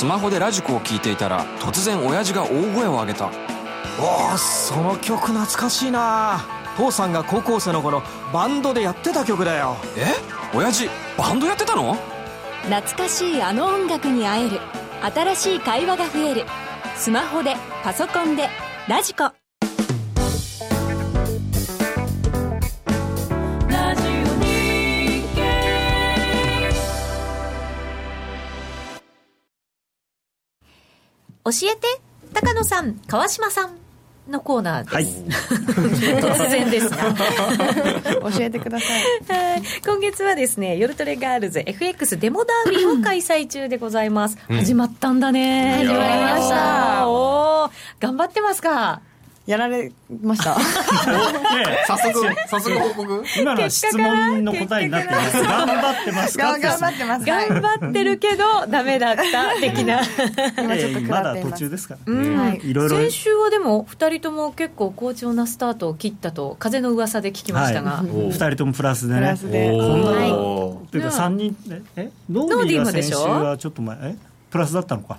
[0.00, 3.26] スマホでラジコを聴いていたら突然親父が大声を上げた。
[4.00, 6.40] おおその曲懐かしいな。
[6.78, 9.76] 父さんが高校生の頃バンドでやってた曲だよ。
[9.98, 10.06] え？
[10.56, 10.88] 親父
[11.18, 11.98] バンドやってたの？
[12.62, 14.60] 懐かしいあの音楽に会える。
[15.02, 16.46] 新しい会話が増える。
[16.96, 18.48] スマホでパソコンで
[18.88, 19.30] ラジコ
[31.50, 32.00] 教えて
[32.32, 33.80] 高野さん川島さん
[34.30, 37.14] のコーナーです、はい、 突然ですが。
[38.30, 38.86] 教えてくださ
[39.56, 39.62] い。
[39.84, 45.78] 今月はですね夜トレガールズ FX デモダービーを開催中でございます、うん、始まったんだね。
[45.78, 47.08] 始まりました。
[47.08, 49.00] お頑張ってますか？
[49.50, 49.90] やられ
[50.22, 50.56] ました？
[51.86, 53.24] 早速早速報告？
[53.36, 55.42] 今のは質問の答えになってます。
[55.42, 56.58] 頑張ってますか？
[56.58, 57.26] 頑張ってます。
[57.26, 60.00] 頑張ってるけどダメだった的な。
[60.56, 62.38] 今ちょっとまだ途中ですから、うん。
[62.38, 69.20] はい、いろいろ先週はでも2人とも結構好調なスタートを切ったと風の噂で聞きましたが、はい、2人ともプラスでね。
[69.20, 69.70] プラスで。
[69.70, 70.30] こんな、はい、
[70.90, 71.56] というか3人
[71.96, 74.16] えノーディーが先週はちょっと前え？
[74.50, 75.18] プラスだったのか。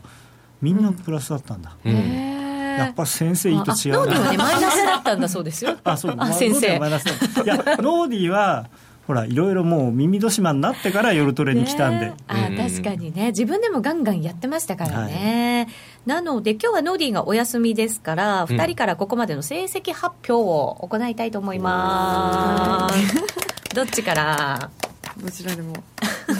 [0.61, 2.40] みんなプラスだったんだ、うん、うん
[2.77, 5.77] やっぱ先生いいと違うノーディーはね マイナスだったんだそうですよ。
[5.83, 6.79] あそうあ先生。
[6.79, 7.11] マイナスい
[7.45, 8.67] やノーディーは
[9.07, 13.27] ほらいろいろもう耳戸島になってから夜トレに来たんで、あ確かにね。
[13.27, 15.73] 自分でもガンガンやってましたからね、は
[16.15, 23.75] い、なので今日はノーディーがお休みですから、うん、2人からここまでの成績発表を行いたいと思います。
[23.75, 24.69] どっちから？
[25.17, 25.73] どちらでも。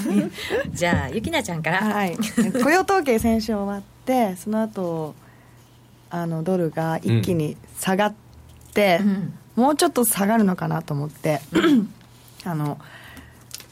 [0.71, 1.79] じゃあゆきなちゃんから。
[1.79, 2.15] はい。
[2.63, 5.15] 雇用統計先週終わってその後
[6.11, 8.13] あのドルが一気に下がっ
[8.73, 11.39] て、うん、もうちょっと下がるのかなと思って、
[12.43, 12.77] あの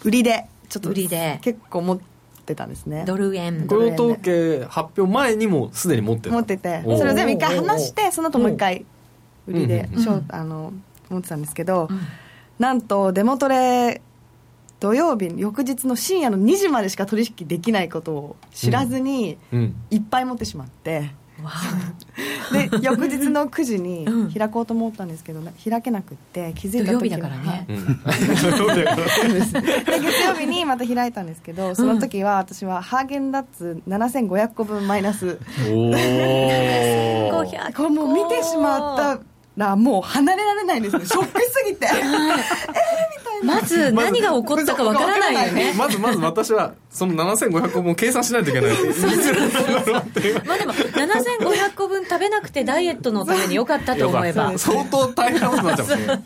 [0.04, 1.40] 売りでちょっと売りで。
[1.42, 2.00] 結構持っ
[2.46, 3.04] てたんですね。
[3.06, 3.68] ドル円。
[3.68, 6.36] 雇用統計発表前にもすでに持ってた。
[6.36, 8.86] 持っててそれを全部一回離してその後もう一回
[9.48, 10.74] 売りで、うん、あの
[11.10, 12.00] 持ってたんですけど、うん、
[12.58, 14.02] なんとデモトレ
[14.80, 19.38] 土曜日翌日の深夜の2時までしか取引できないことを知らずに、
[19.92, 21.12] いっぱい持ってしまって、
[22.52, 27.76] で翌日の9時に開こうと思ったんですけど、開けなくって気づいた時だからね、 で
[30.00, 35.40] 月曜日にまた開いたんですけどその時は私はハーゲンダッツ7500個分マイナス。
[35.72, 37.40] おお
[37.76, 39.20] これもう見てしまった
[39.60, 41.06] らもう離れられないんですね。
[41.06, 41.86] ショックすぎて。
[41.86, 42.10] えー、みた
[43.44, 43.56] いな。
[43.56, 45.74] まず何が起こったかわからないよね。
[45.78, 48.72] まずまず私はその7500個分計算しないといけない。
[50.46, 54.58] まあでも7500個分食べなくてダイエットのためによかったと思えば。
[54.58, 55.98] 相当大変なことになっちゃう。
[55.98, 56.24] ね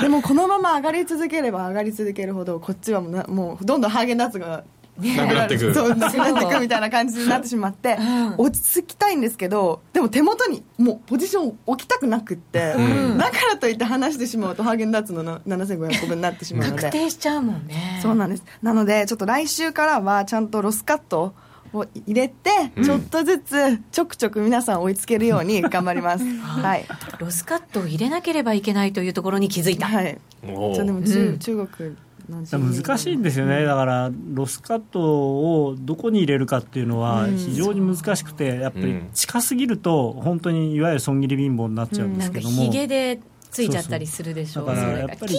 [0.00, 4.64] でもこのまま上がり続ければ上がり続けるほどこっちはもうもうどんどんハーゲンダッツが
[4.98, 16.82] なくなってくそうなくなってくみたいな感じになってしまって、うん、落ち着きたいんですけどでも手元にもうポジション置きたくなくって、うん、だからといって話してしまうとハーゲンダッツの7500個分になってしまうので。
[16.82, 18.00] 確定しちゃうもんね。
[18.02, 18.44] そうなんです。
[18.62, 21.34] なのでちょっと来週からはちゃんとロスカット
[21.72, 22.50] を入れて、
[22.82, 26.86] ちょっとずつちょくちょく皆さん追いつけるように頑張ります はい、
[27.18, 29.86] ロスカットを入れなければいけないというところに気づいた。
[29.86, 30.18] はい。
[30.42, 31.96] じゃでも中,、中国
[32.28, 33.22] 難しいん。
[33.22, 42.64] ですよね、だからロスカットをどこに入れるかっていうのは非常に難しくて、やっぱり近すぎると、本当にいわゆる損切り貧乏になっちゃうんですけども。
[42.64, 43.20] ひげで
[43.50, 45.38] ついちゃったりするでしょう、だからやっぱり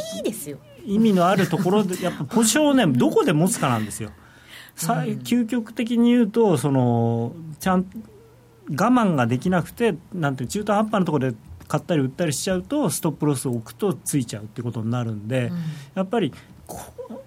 [0.85, 4.11] 意味のあるところで、 やっぱポジションをね、どこで持つかなんですよ。
[4.77, 7.85] さ究極的に言うとそのちゃん
[8.69, 15.57] 我慢ができなくてなんて中途半端なところで買ったり売ったりしちゃうとストップロスを置くとついちゃうってことになるんで、うん、
[15.95, 16.31] やっぱり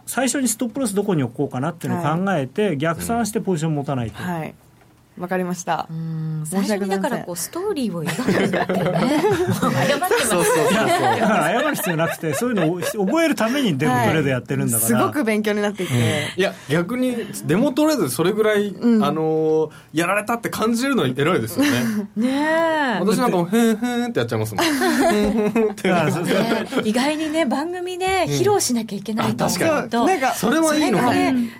[0.06, 4.22] 最初にストップロスどこに置こうかなっていうのを考えて、はい、逆算してポジション持たないと。
[4.22, 4.54] はい
[5.20, 5.86] わかりました。
[6.44, 8.82] 最初にだからこうストーリーを描くんだってね。
[8.82, 10.28] 謝ってます。
[10.28, 10.86] そうそうだ
[11.28, 14.88] から謝る必要なくて、そういうのを覚えるためにデモトレードやってるんだから。
[14.88, 15.92] すごく勉強になっていて。
[16.36, 21.70] いや、逆にデモトレードでそれぐらい、あの、やられたって感じるの偉いですよね。
[22.16, 24.64] ね私なんかもへんへんってやっちゃいますもん。
[26.84, 31.12] 意外にね、番組で披露しなきゃいけないと思うと、それはいいのかも。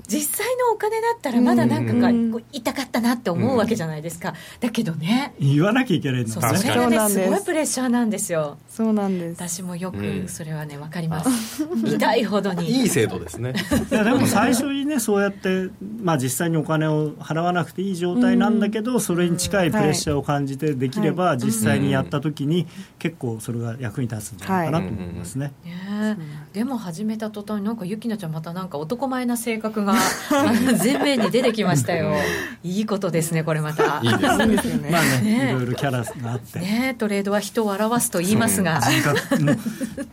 [0.09, 2.11] 実際のお金だったらまだなんかが
[2.53, 3.49] 痛かったなって思う。
[3.51, 5.34] 思うわけじゃないですか、だけどね。
[5.38, 7.18] 言わなきゃいけないんだそれがねす。
[7.28, 8.59] ごいプレッシャーなんですよ。
[8.68, 9.42] そうなんです。
[9.42, 12.70] 私もよくそれはね分かります、痛いほどに。
[12.70, 13.55] いい制度ですね。
[13.90, 15.68] いやでも最初にねそうやって、
[16.03, 22.66] まあ、実際にお金を払わなくていい状態なんだけど、それに近いプレッシャーを感じてできれば、実際にやった時に
[22.98, 26.16] 結構それが役に立つんじゃないかなと思いますね、ね
[26.53, 29.94] でも始めた途端になんかゆきなちゃんまたなんか男前な性格が
[30.82, 32.14] 前面に出てきましたよ。
[32.62, 34.01] いいことですねこれまた。
[34.03, 34.88] いいですね。
[34.91, 36.59] まあねいろいろキャラがあって。
[36.59, 38.80] ねトレードは人を表すと言いますが。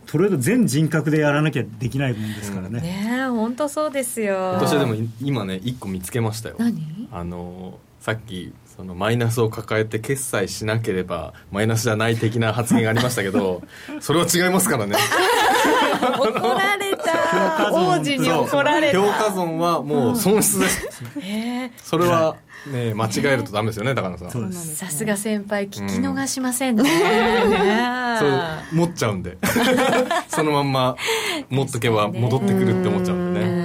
[0.05, 4.35] トレード全人格でやらなきゃできないもんですからね、ね本当そうですよ。
[4.53, 6.55] 私はでも今ね一個見つけましたよ。
[6.59, 7.07] 何？
[7.11, 13.63] あのさっきそのマイナスを抱えて決済しなければマイナスじゃない的な発言がありましたけど
[13.99, 14.95] それは違いますからね。
[16.17, 16.25] 怒
[16.57, 16.86] られた
[17.71, 18.99] 王子に怒られた。
[18.99, 21.21] 評価損はもう損失です、 うん、
[21.83, 22.35] それは
[22.71, 24.53] ね間違えるとダメですよね高野さん。
[24.53, 26.83] さすが先輩聞き逃しませんね、
[28.19, 28.31] そう
[28.71, 29.37] 持っちゃうんで。
[30.29, 30.95] そのまんま
[31.49, 33.56] 持っとけば戻ってくるって思っちゃうんでね、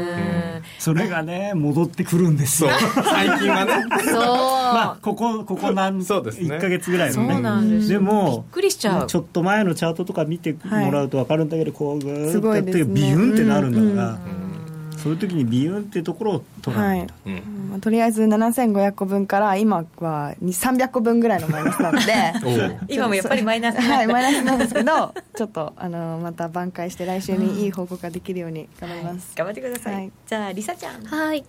[0.83, 2.70] それがね戻ってくるんですよ。
[3.05, 3.85] 最近はね。
[4.05, 4.14] そう。
[4.14, 7.35] まあここここ何そうです、ね、1か月ぐらいのね。
[7.35, 7.89] そうなんです。
[7.89, 9.07] でもびっくりしちゃう。
[9.07, 14.18] ちょっと前のチャートとか見てもらうと分かるんだけど、こうぐーっとやってビユンってなるんだから、
[15.03, 17.42] そういう時にビユンっていうところを取らないと、はい。
[17.72, 22.12] うん、とりあえず7500個分から今は300個分ぐらいのマイナスなので。
[22.88, 31.05] 今もやっぱりマイナスはいマイナスなんですけど ちょっとあのまた挽回して来週にいい報告ができるように頑張ります、はい、頑張ってください、はい、じゃありさちゃん。
[31.05, 31.44] はい。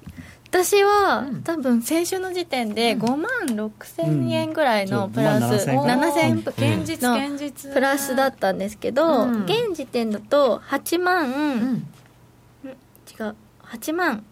[0.50, 7.74] 私は、うん、多分先週の時点で5万6千円ぐらいのプラス、うん、7000現実現実。
[7.74, 11.88] プラスだったんですけど、うん、現時点だと8万、うん、
[13.20, 13.36] 違う
[13.74, 14.24] 8万。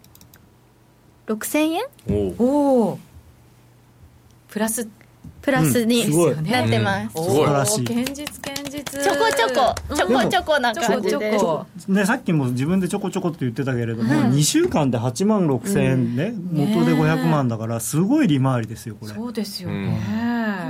[1.25, 2.35] 6000円？
[2.37, 2.99] おお
[4.49, 4.87] プラス
[5.41, 6.07] プラスに、
[6.43, 7.83] なってます、うん、素晴らしい。
[7.83, 8.83] 現実現実。
[9.03, 9.95] ちょこちょこ。
[9.95, 11.31] ちょこちょこな感じで
[11.87, 19.13] ね、さっきも自分でちょこちょこって言ってたけれども、うん、2週間で8万6千円ね、うん、元で500万だからすごい利回りですよこれ。
[19.13, 19.99] そうですよね、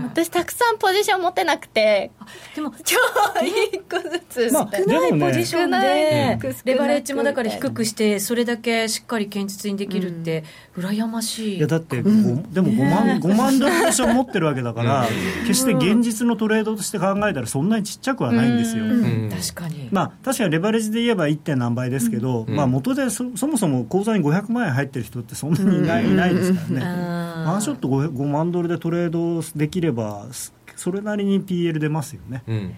[0.06, 2.12] 私たくさんポジション持ってなくて
[2.56, 2.98] でも超
[3.46, 10.44] 一個ずつ、まあ、少ないポジションで、レバレッジもだから低くしてそれだけしっかり堅実にできるって、
[10.78, 11.58] 羨ましい。
[11.58, 15.08] いやだって、でも5万 ,5 万ドルポジション持ってるわけだから、
[15.48, 18.86] 決して現実のトレードとして考えたらそんなにちっちゃくはないんですよ、
[19.30, 19.90] 確かに。
[19.92, 21.38] まあ確かにレバレッジで言えば 1.
[21.38, 27.22] 点何倍ですけど、まあ元でそそもそも口座に500万円入ってる人ってそんなにいない,、いないですからね。
[27.46, 30.28] ワンショット 5, 5万ドルでトレードできれば
[30.76, 32.76] それなりに PL 出ますよね、うん、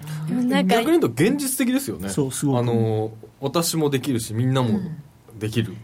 [0.50, 2.10] 逆に言うと現実的ですよね。
[2.10, 2.60] そうすごく。
[2.60, 4.80] あの私もできるしみんなも
[5.38, 5.78] できる、うん、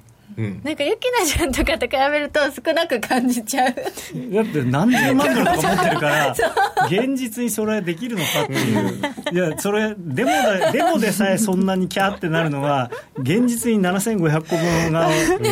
[0.63, 3.75] なんかゆきなちゃんとかと比べると少なく感じちゃう。
[4.33, 6.35] だって何十万ドルとか持ってるから
[6.89, 9.01] 現実にそれできるのかっていう。
[9.31, 15.07] いやそれデモでデモでさえそんなにキャーってなるのは現実に7500個分が、
[15.39, 15.49] ね、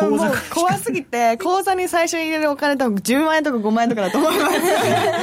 [0.00, 4.50] 口座怖すぎて口座に最初に入れるお金多分10万円とか5万円とかだと思いま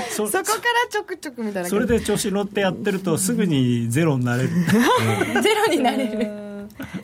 [0.10, 0.16] す。
[0.16, 0.43] そこから
[0.89, 1.70] ちょくちょくみたいな。
[1.70, 4.49] それで調子乗ってやってるとすぐにゼロになれる、
[5.41, 6.45] ゼロになれる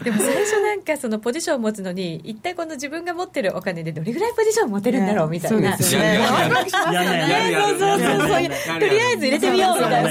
[0.03, 6.19] でも最初なんかそのポジションを持つのに一体この自分が持ってるお金でどれぐらいポジション持てるんだろうみたいな、そうね。
[6.21, 8.49] そうそうそう
[8.79, 10.09] とりあえず入れてみようみたいな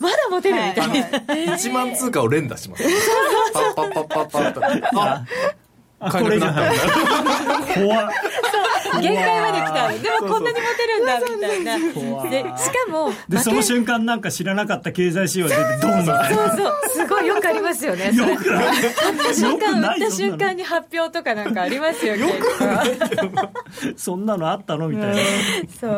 [0.00, 2.84] まだ持てるみたいな1万通貨を連打します
[3.52, 4.60] パッパッパッパッパッと
[6.00, 6.76] あこれじゃない
[7.74, 8.10] 怖っ
[9.00, 11.78] 限界まで来たでもこんなにモテるんだみたいな。
[12.30, 16.16] でしかもでその瞬間なんか知らなかった経済指標が出てドンそう
[16.56, 18.66] そうすごいよくありますよねよくない。
[18.94, 25.22] 買った瞬間売った瞬間に発表とかなんかありますよよくそんなのあったのみたいな。
[25.80, 25.88] そ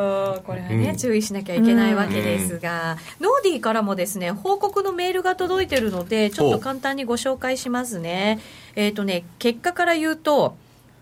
[0.40, 8.40] うこれはね、注意しなきゃいけないわけですが、ノーディーからもですね報告のメールが届いてるのでちょっと簡単にご紹介しますね。
[8.76, 10.56] えっ、とね結果から言うと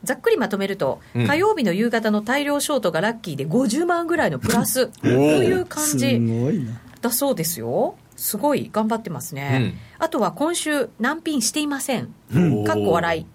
[0.05, 1.27] ざっくりまとめると、うん。
[1.27, 6.81] 火曜日の夕方の大量ショートがラッキーで50万ぐらいのプラス という感すじごいな。
[7.01, 7.97] だそうですよ。
[8.17, 12.13] すごい頑張ってますね、あとは今週難品していません。
[12.35, 12.65] うん。
[12.65, 13.27] かっこ笑い。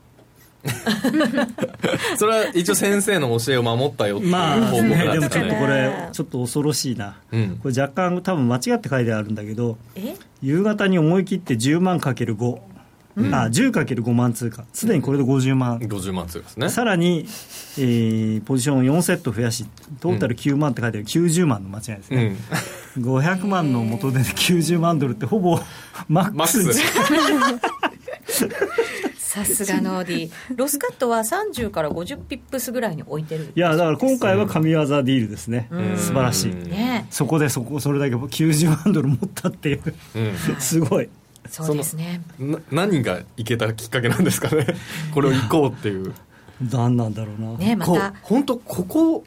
[2.18, 7.60] それは一応先生の教えを守ったよっていうまあ、ね、ででもちょっとこれちょっと恐ろしいな、うん。
[7.62, 10.16] これ若干多分間違って書いてあるんだけどえ？
[10.42, 12.60] 夕方に思い切って10万かける5、
[13.16, 13.34] うん。
[13.34, 16.70] あ 10×5 万通貨すでにこれで50万、50万通ですね。
[16.70, 17.26] さらに、
[17.78, 19.66] えーポジションを4セット増やし
[20.00, 22.38] トータル9万って書いてある90万の間違いですうね、ん
[23.00, 25.60] 500万の元で 90万ドルってほぼ
[26.08, 26.60] マックス。
[26.60, 26.72] にマ
[27.48, 28.50] ックス。
[29.18, 30.32] さすがノーディー。
[30.56, 35.98] ロスカットは30から50ピップスぐらいに置いてるいやだから今回は神業ディールですね、うん。
[35.98, 37.08] 素晴らしい、ね。
[37.10, 39.82] そこでそこそれだけ90万ドル持ったっていう。
[40.16, 40.36] うん。
[40.62, 41.10] すごい
[41.54, 42.22] そうですね。
[42.40, 44.66] な何がいけたきっかけなんですかね。
[45.14, 46.14] これを行こうっていう。
[46.72, 47.58] 何なんだろうな。
[47.58, 49.24] ねまた本当ここ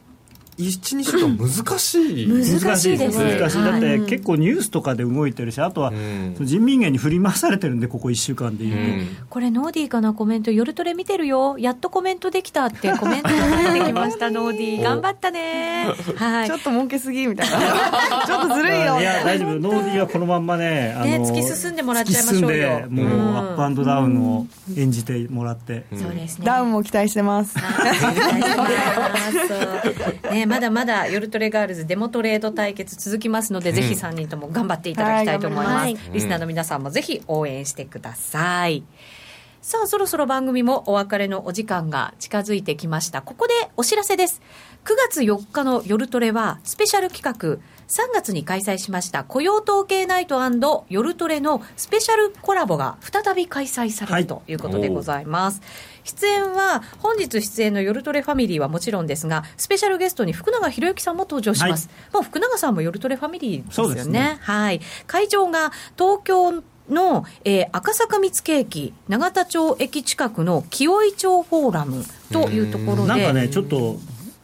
[0.59, 2.29] 12週間難しい。
[2.29, 3.19] 難しいです。
[3.19, 3.59] 難しい。
[3.63, 6.37] だってはい結構ニュースとかで動いてるしあとはうん。
[6.41, 9.27] 人民元に振り回されてるんでここ1週間でいうと、うん。
[9.29, 11.59] これノーディーかなコメント夜トレ見てるよ。
[11.59, 14.31] やっとコメントできたってコメントが入ってきました。
[14.31, 14.83] ノーディー。
[14.83, 15.87] 頑張ったね。
[16.17, 16.47] はい。
[16.47, 17.59] ちょっと儲けすぎみたいな。
[18.27, 19.01] ちょっとずるいよ。
[19.01, 19.61] いや大丈夫。
[19.61, 22.69] ノーディーはこのまんまねあね突き進んでもらっちゃいましょうよ。
[22.69, 23.37] 突き進んでもううん。
[23.37, 24.47] アップアンドダウンを
[24.77, 26.47] 演じてもらって、そうですね。
[26.47, 27.57] ダウンも期待してます。
[30.31, 35.99] ね、まだまだ夜トレガールズデモトレード対決続きますので、ぜひ3人とも頑張っていただきたいと思います、はい。
[36.13, 38.85] リスナーの皆さんもぜひ応援してください。
[39.61, 43.21] さあそろそろ番組もお別れのお時間が近づいてきました。
[43.21, 44.41] ここでお知らせです。
[44.85, 47.59] 9月4日の夜トレはスペシャル企画。
[47.89, 49.23] 3月に開催しました。
[49.23, 50.41] 雇用統計ナイト
[50.89, 55.63] 夜トレのスペシャルコラボが再び開催されるということでございます、
[56.07, 64.05] 出演は本日出演の夜トレファミリーはもちろんですがスペシャルゲストに福永博之さんも登場します、もう福永さんも夜トレファミリーですよね。
[64.05, 64.39] ね。
[64.41, 64.81] はい。
[65.07, 73.09] 会場が東京の、えー赤坂見附駅永田町駅近くの清井町フォーラムというところで。
[73.09, 73.99] なんかねちょっと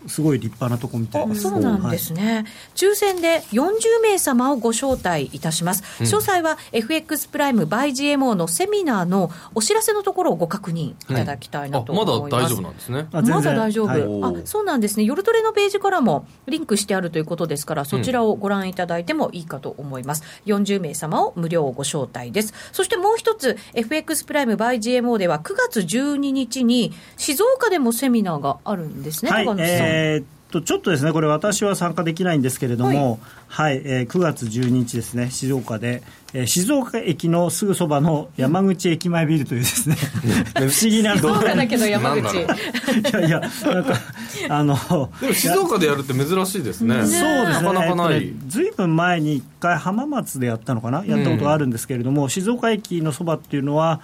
[0.07, 2.45] すごい立派なとこみたいそうなんですね、
[2.75, 6.07] 抽選で40名様をご招待いたします、うん。
[6.07, 13.07] 詳細は FX プライム by GMO のセミナーのお知らせのところをご確認いただきたいなあと思います、まだ大丈夫なんですね。
[13.13, 13.89] まだ大丈夫、
[14.21, 14.43] はい。
[14.43, 29.45] あそうなんですね、夜トレのページからもリンクしてあるということですから、そちらをご覧いただいてもいいかと思います、40名様を無料ご招待です、そしてもう一つ、FX プライム by GMO では9月12日に、静岡でもセミナーがあるんですね、はい。
[29.45, 29.67] 高野さん。
[29.67, 29.92] えー
[30.23, 33.19] っとちょっとですねこれ私は参加できないんですけれども、
[33.49, 33.83] はい。
[33.85, 36.03] えー9月12日ですね静岡で、
[36.35, 39.97] えー静岡駅のすぐそばの山口駅前ビルというですね
[40.55, 42.37] 不思議な静岡だけど 山口。
[42.37, 42.47] い
[43.13, 43.95] やいやなんか
[44.49, 46.95] あのでも静岡でやるって珍しいですね。
[46.97, 47.27] そうですね。
[47.53, 51.05] なかなかない、えっとねずいぶん前に一回浜松でやったのかな？
[51.07, 54.01] やったことがあるんですけれども、静岡駅のそばっていうのは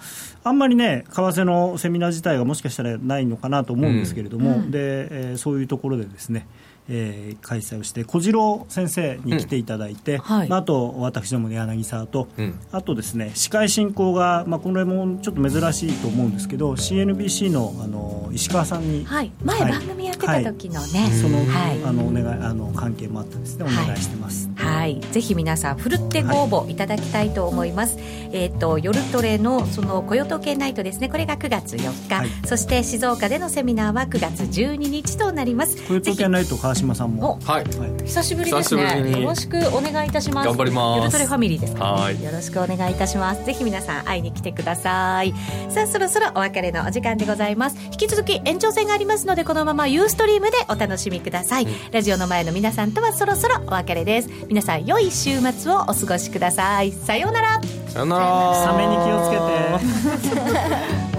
[0.49, 4.71] あんまりね為替のセミナー自体がもしかしたらないのかなと思うんですけれども、うん。
[4.71, 6.47] でえーそういうところでですね
[6.89, 10.49] えー開催をして小次郎先生に来ていただいて、はい。
[10.49, 12.59] まあ、あと私どもの柳沢と、うん。
[12.71, 19.71] あとですね司会進行が、まあ、これもちょっと珍しいと思うんですけど CNBC のあの石川さんに、はい、前はい。
[19.71, 21.83] 番組やってた時のね、その,、はい。
[21.83, 23.65] あのお願いあの関係もあってですね。
[23.65, 24.49] お願いしてます。
[24.55, 27.97] はい、ぜひ皆さんふるってご応募いただきたいと思います。
[28.31, 31.09] えっ、と夜トレのその雇用統計ナイトですね。
[31.09, 32.29] これが9月4日、はい。
[32.45, 35.77] そして静岡でのセミナーは9月12日となります。
[35.77, 39.11] こういう時はないと川島さんも、はいはい、久しぶりですね。
[39.11, 40.47] よろしくお願いいたします。
[40.47, 43.45] 頑張ります夜トレファミリーですはいよろしくお願いいたします。
[43.45, 45.33] ぜひ皆さん会いに来てください。
[45.69, 47.77] さあそろそろお別れのお時間でございます。
[47.85, 51.67] 引き続き延長戦がありますのでこのままユーストリームでお楽しみください。
[51.91, 54.29] ラジオの前の皆さんとはそろそろお別れです。
[54.47, 56.91] 皆さん良い週末をお過ごしください。
[56.91, 57.61] さようなら。
[57.87, 61.18] さよならサメに気をつけて。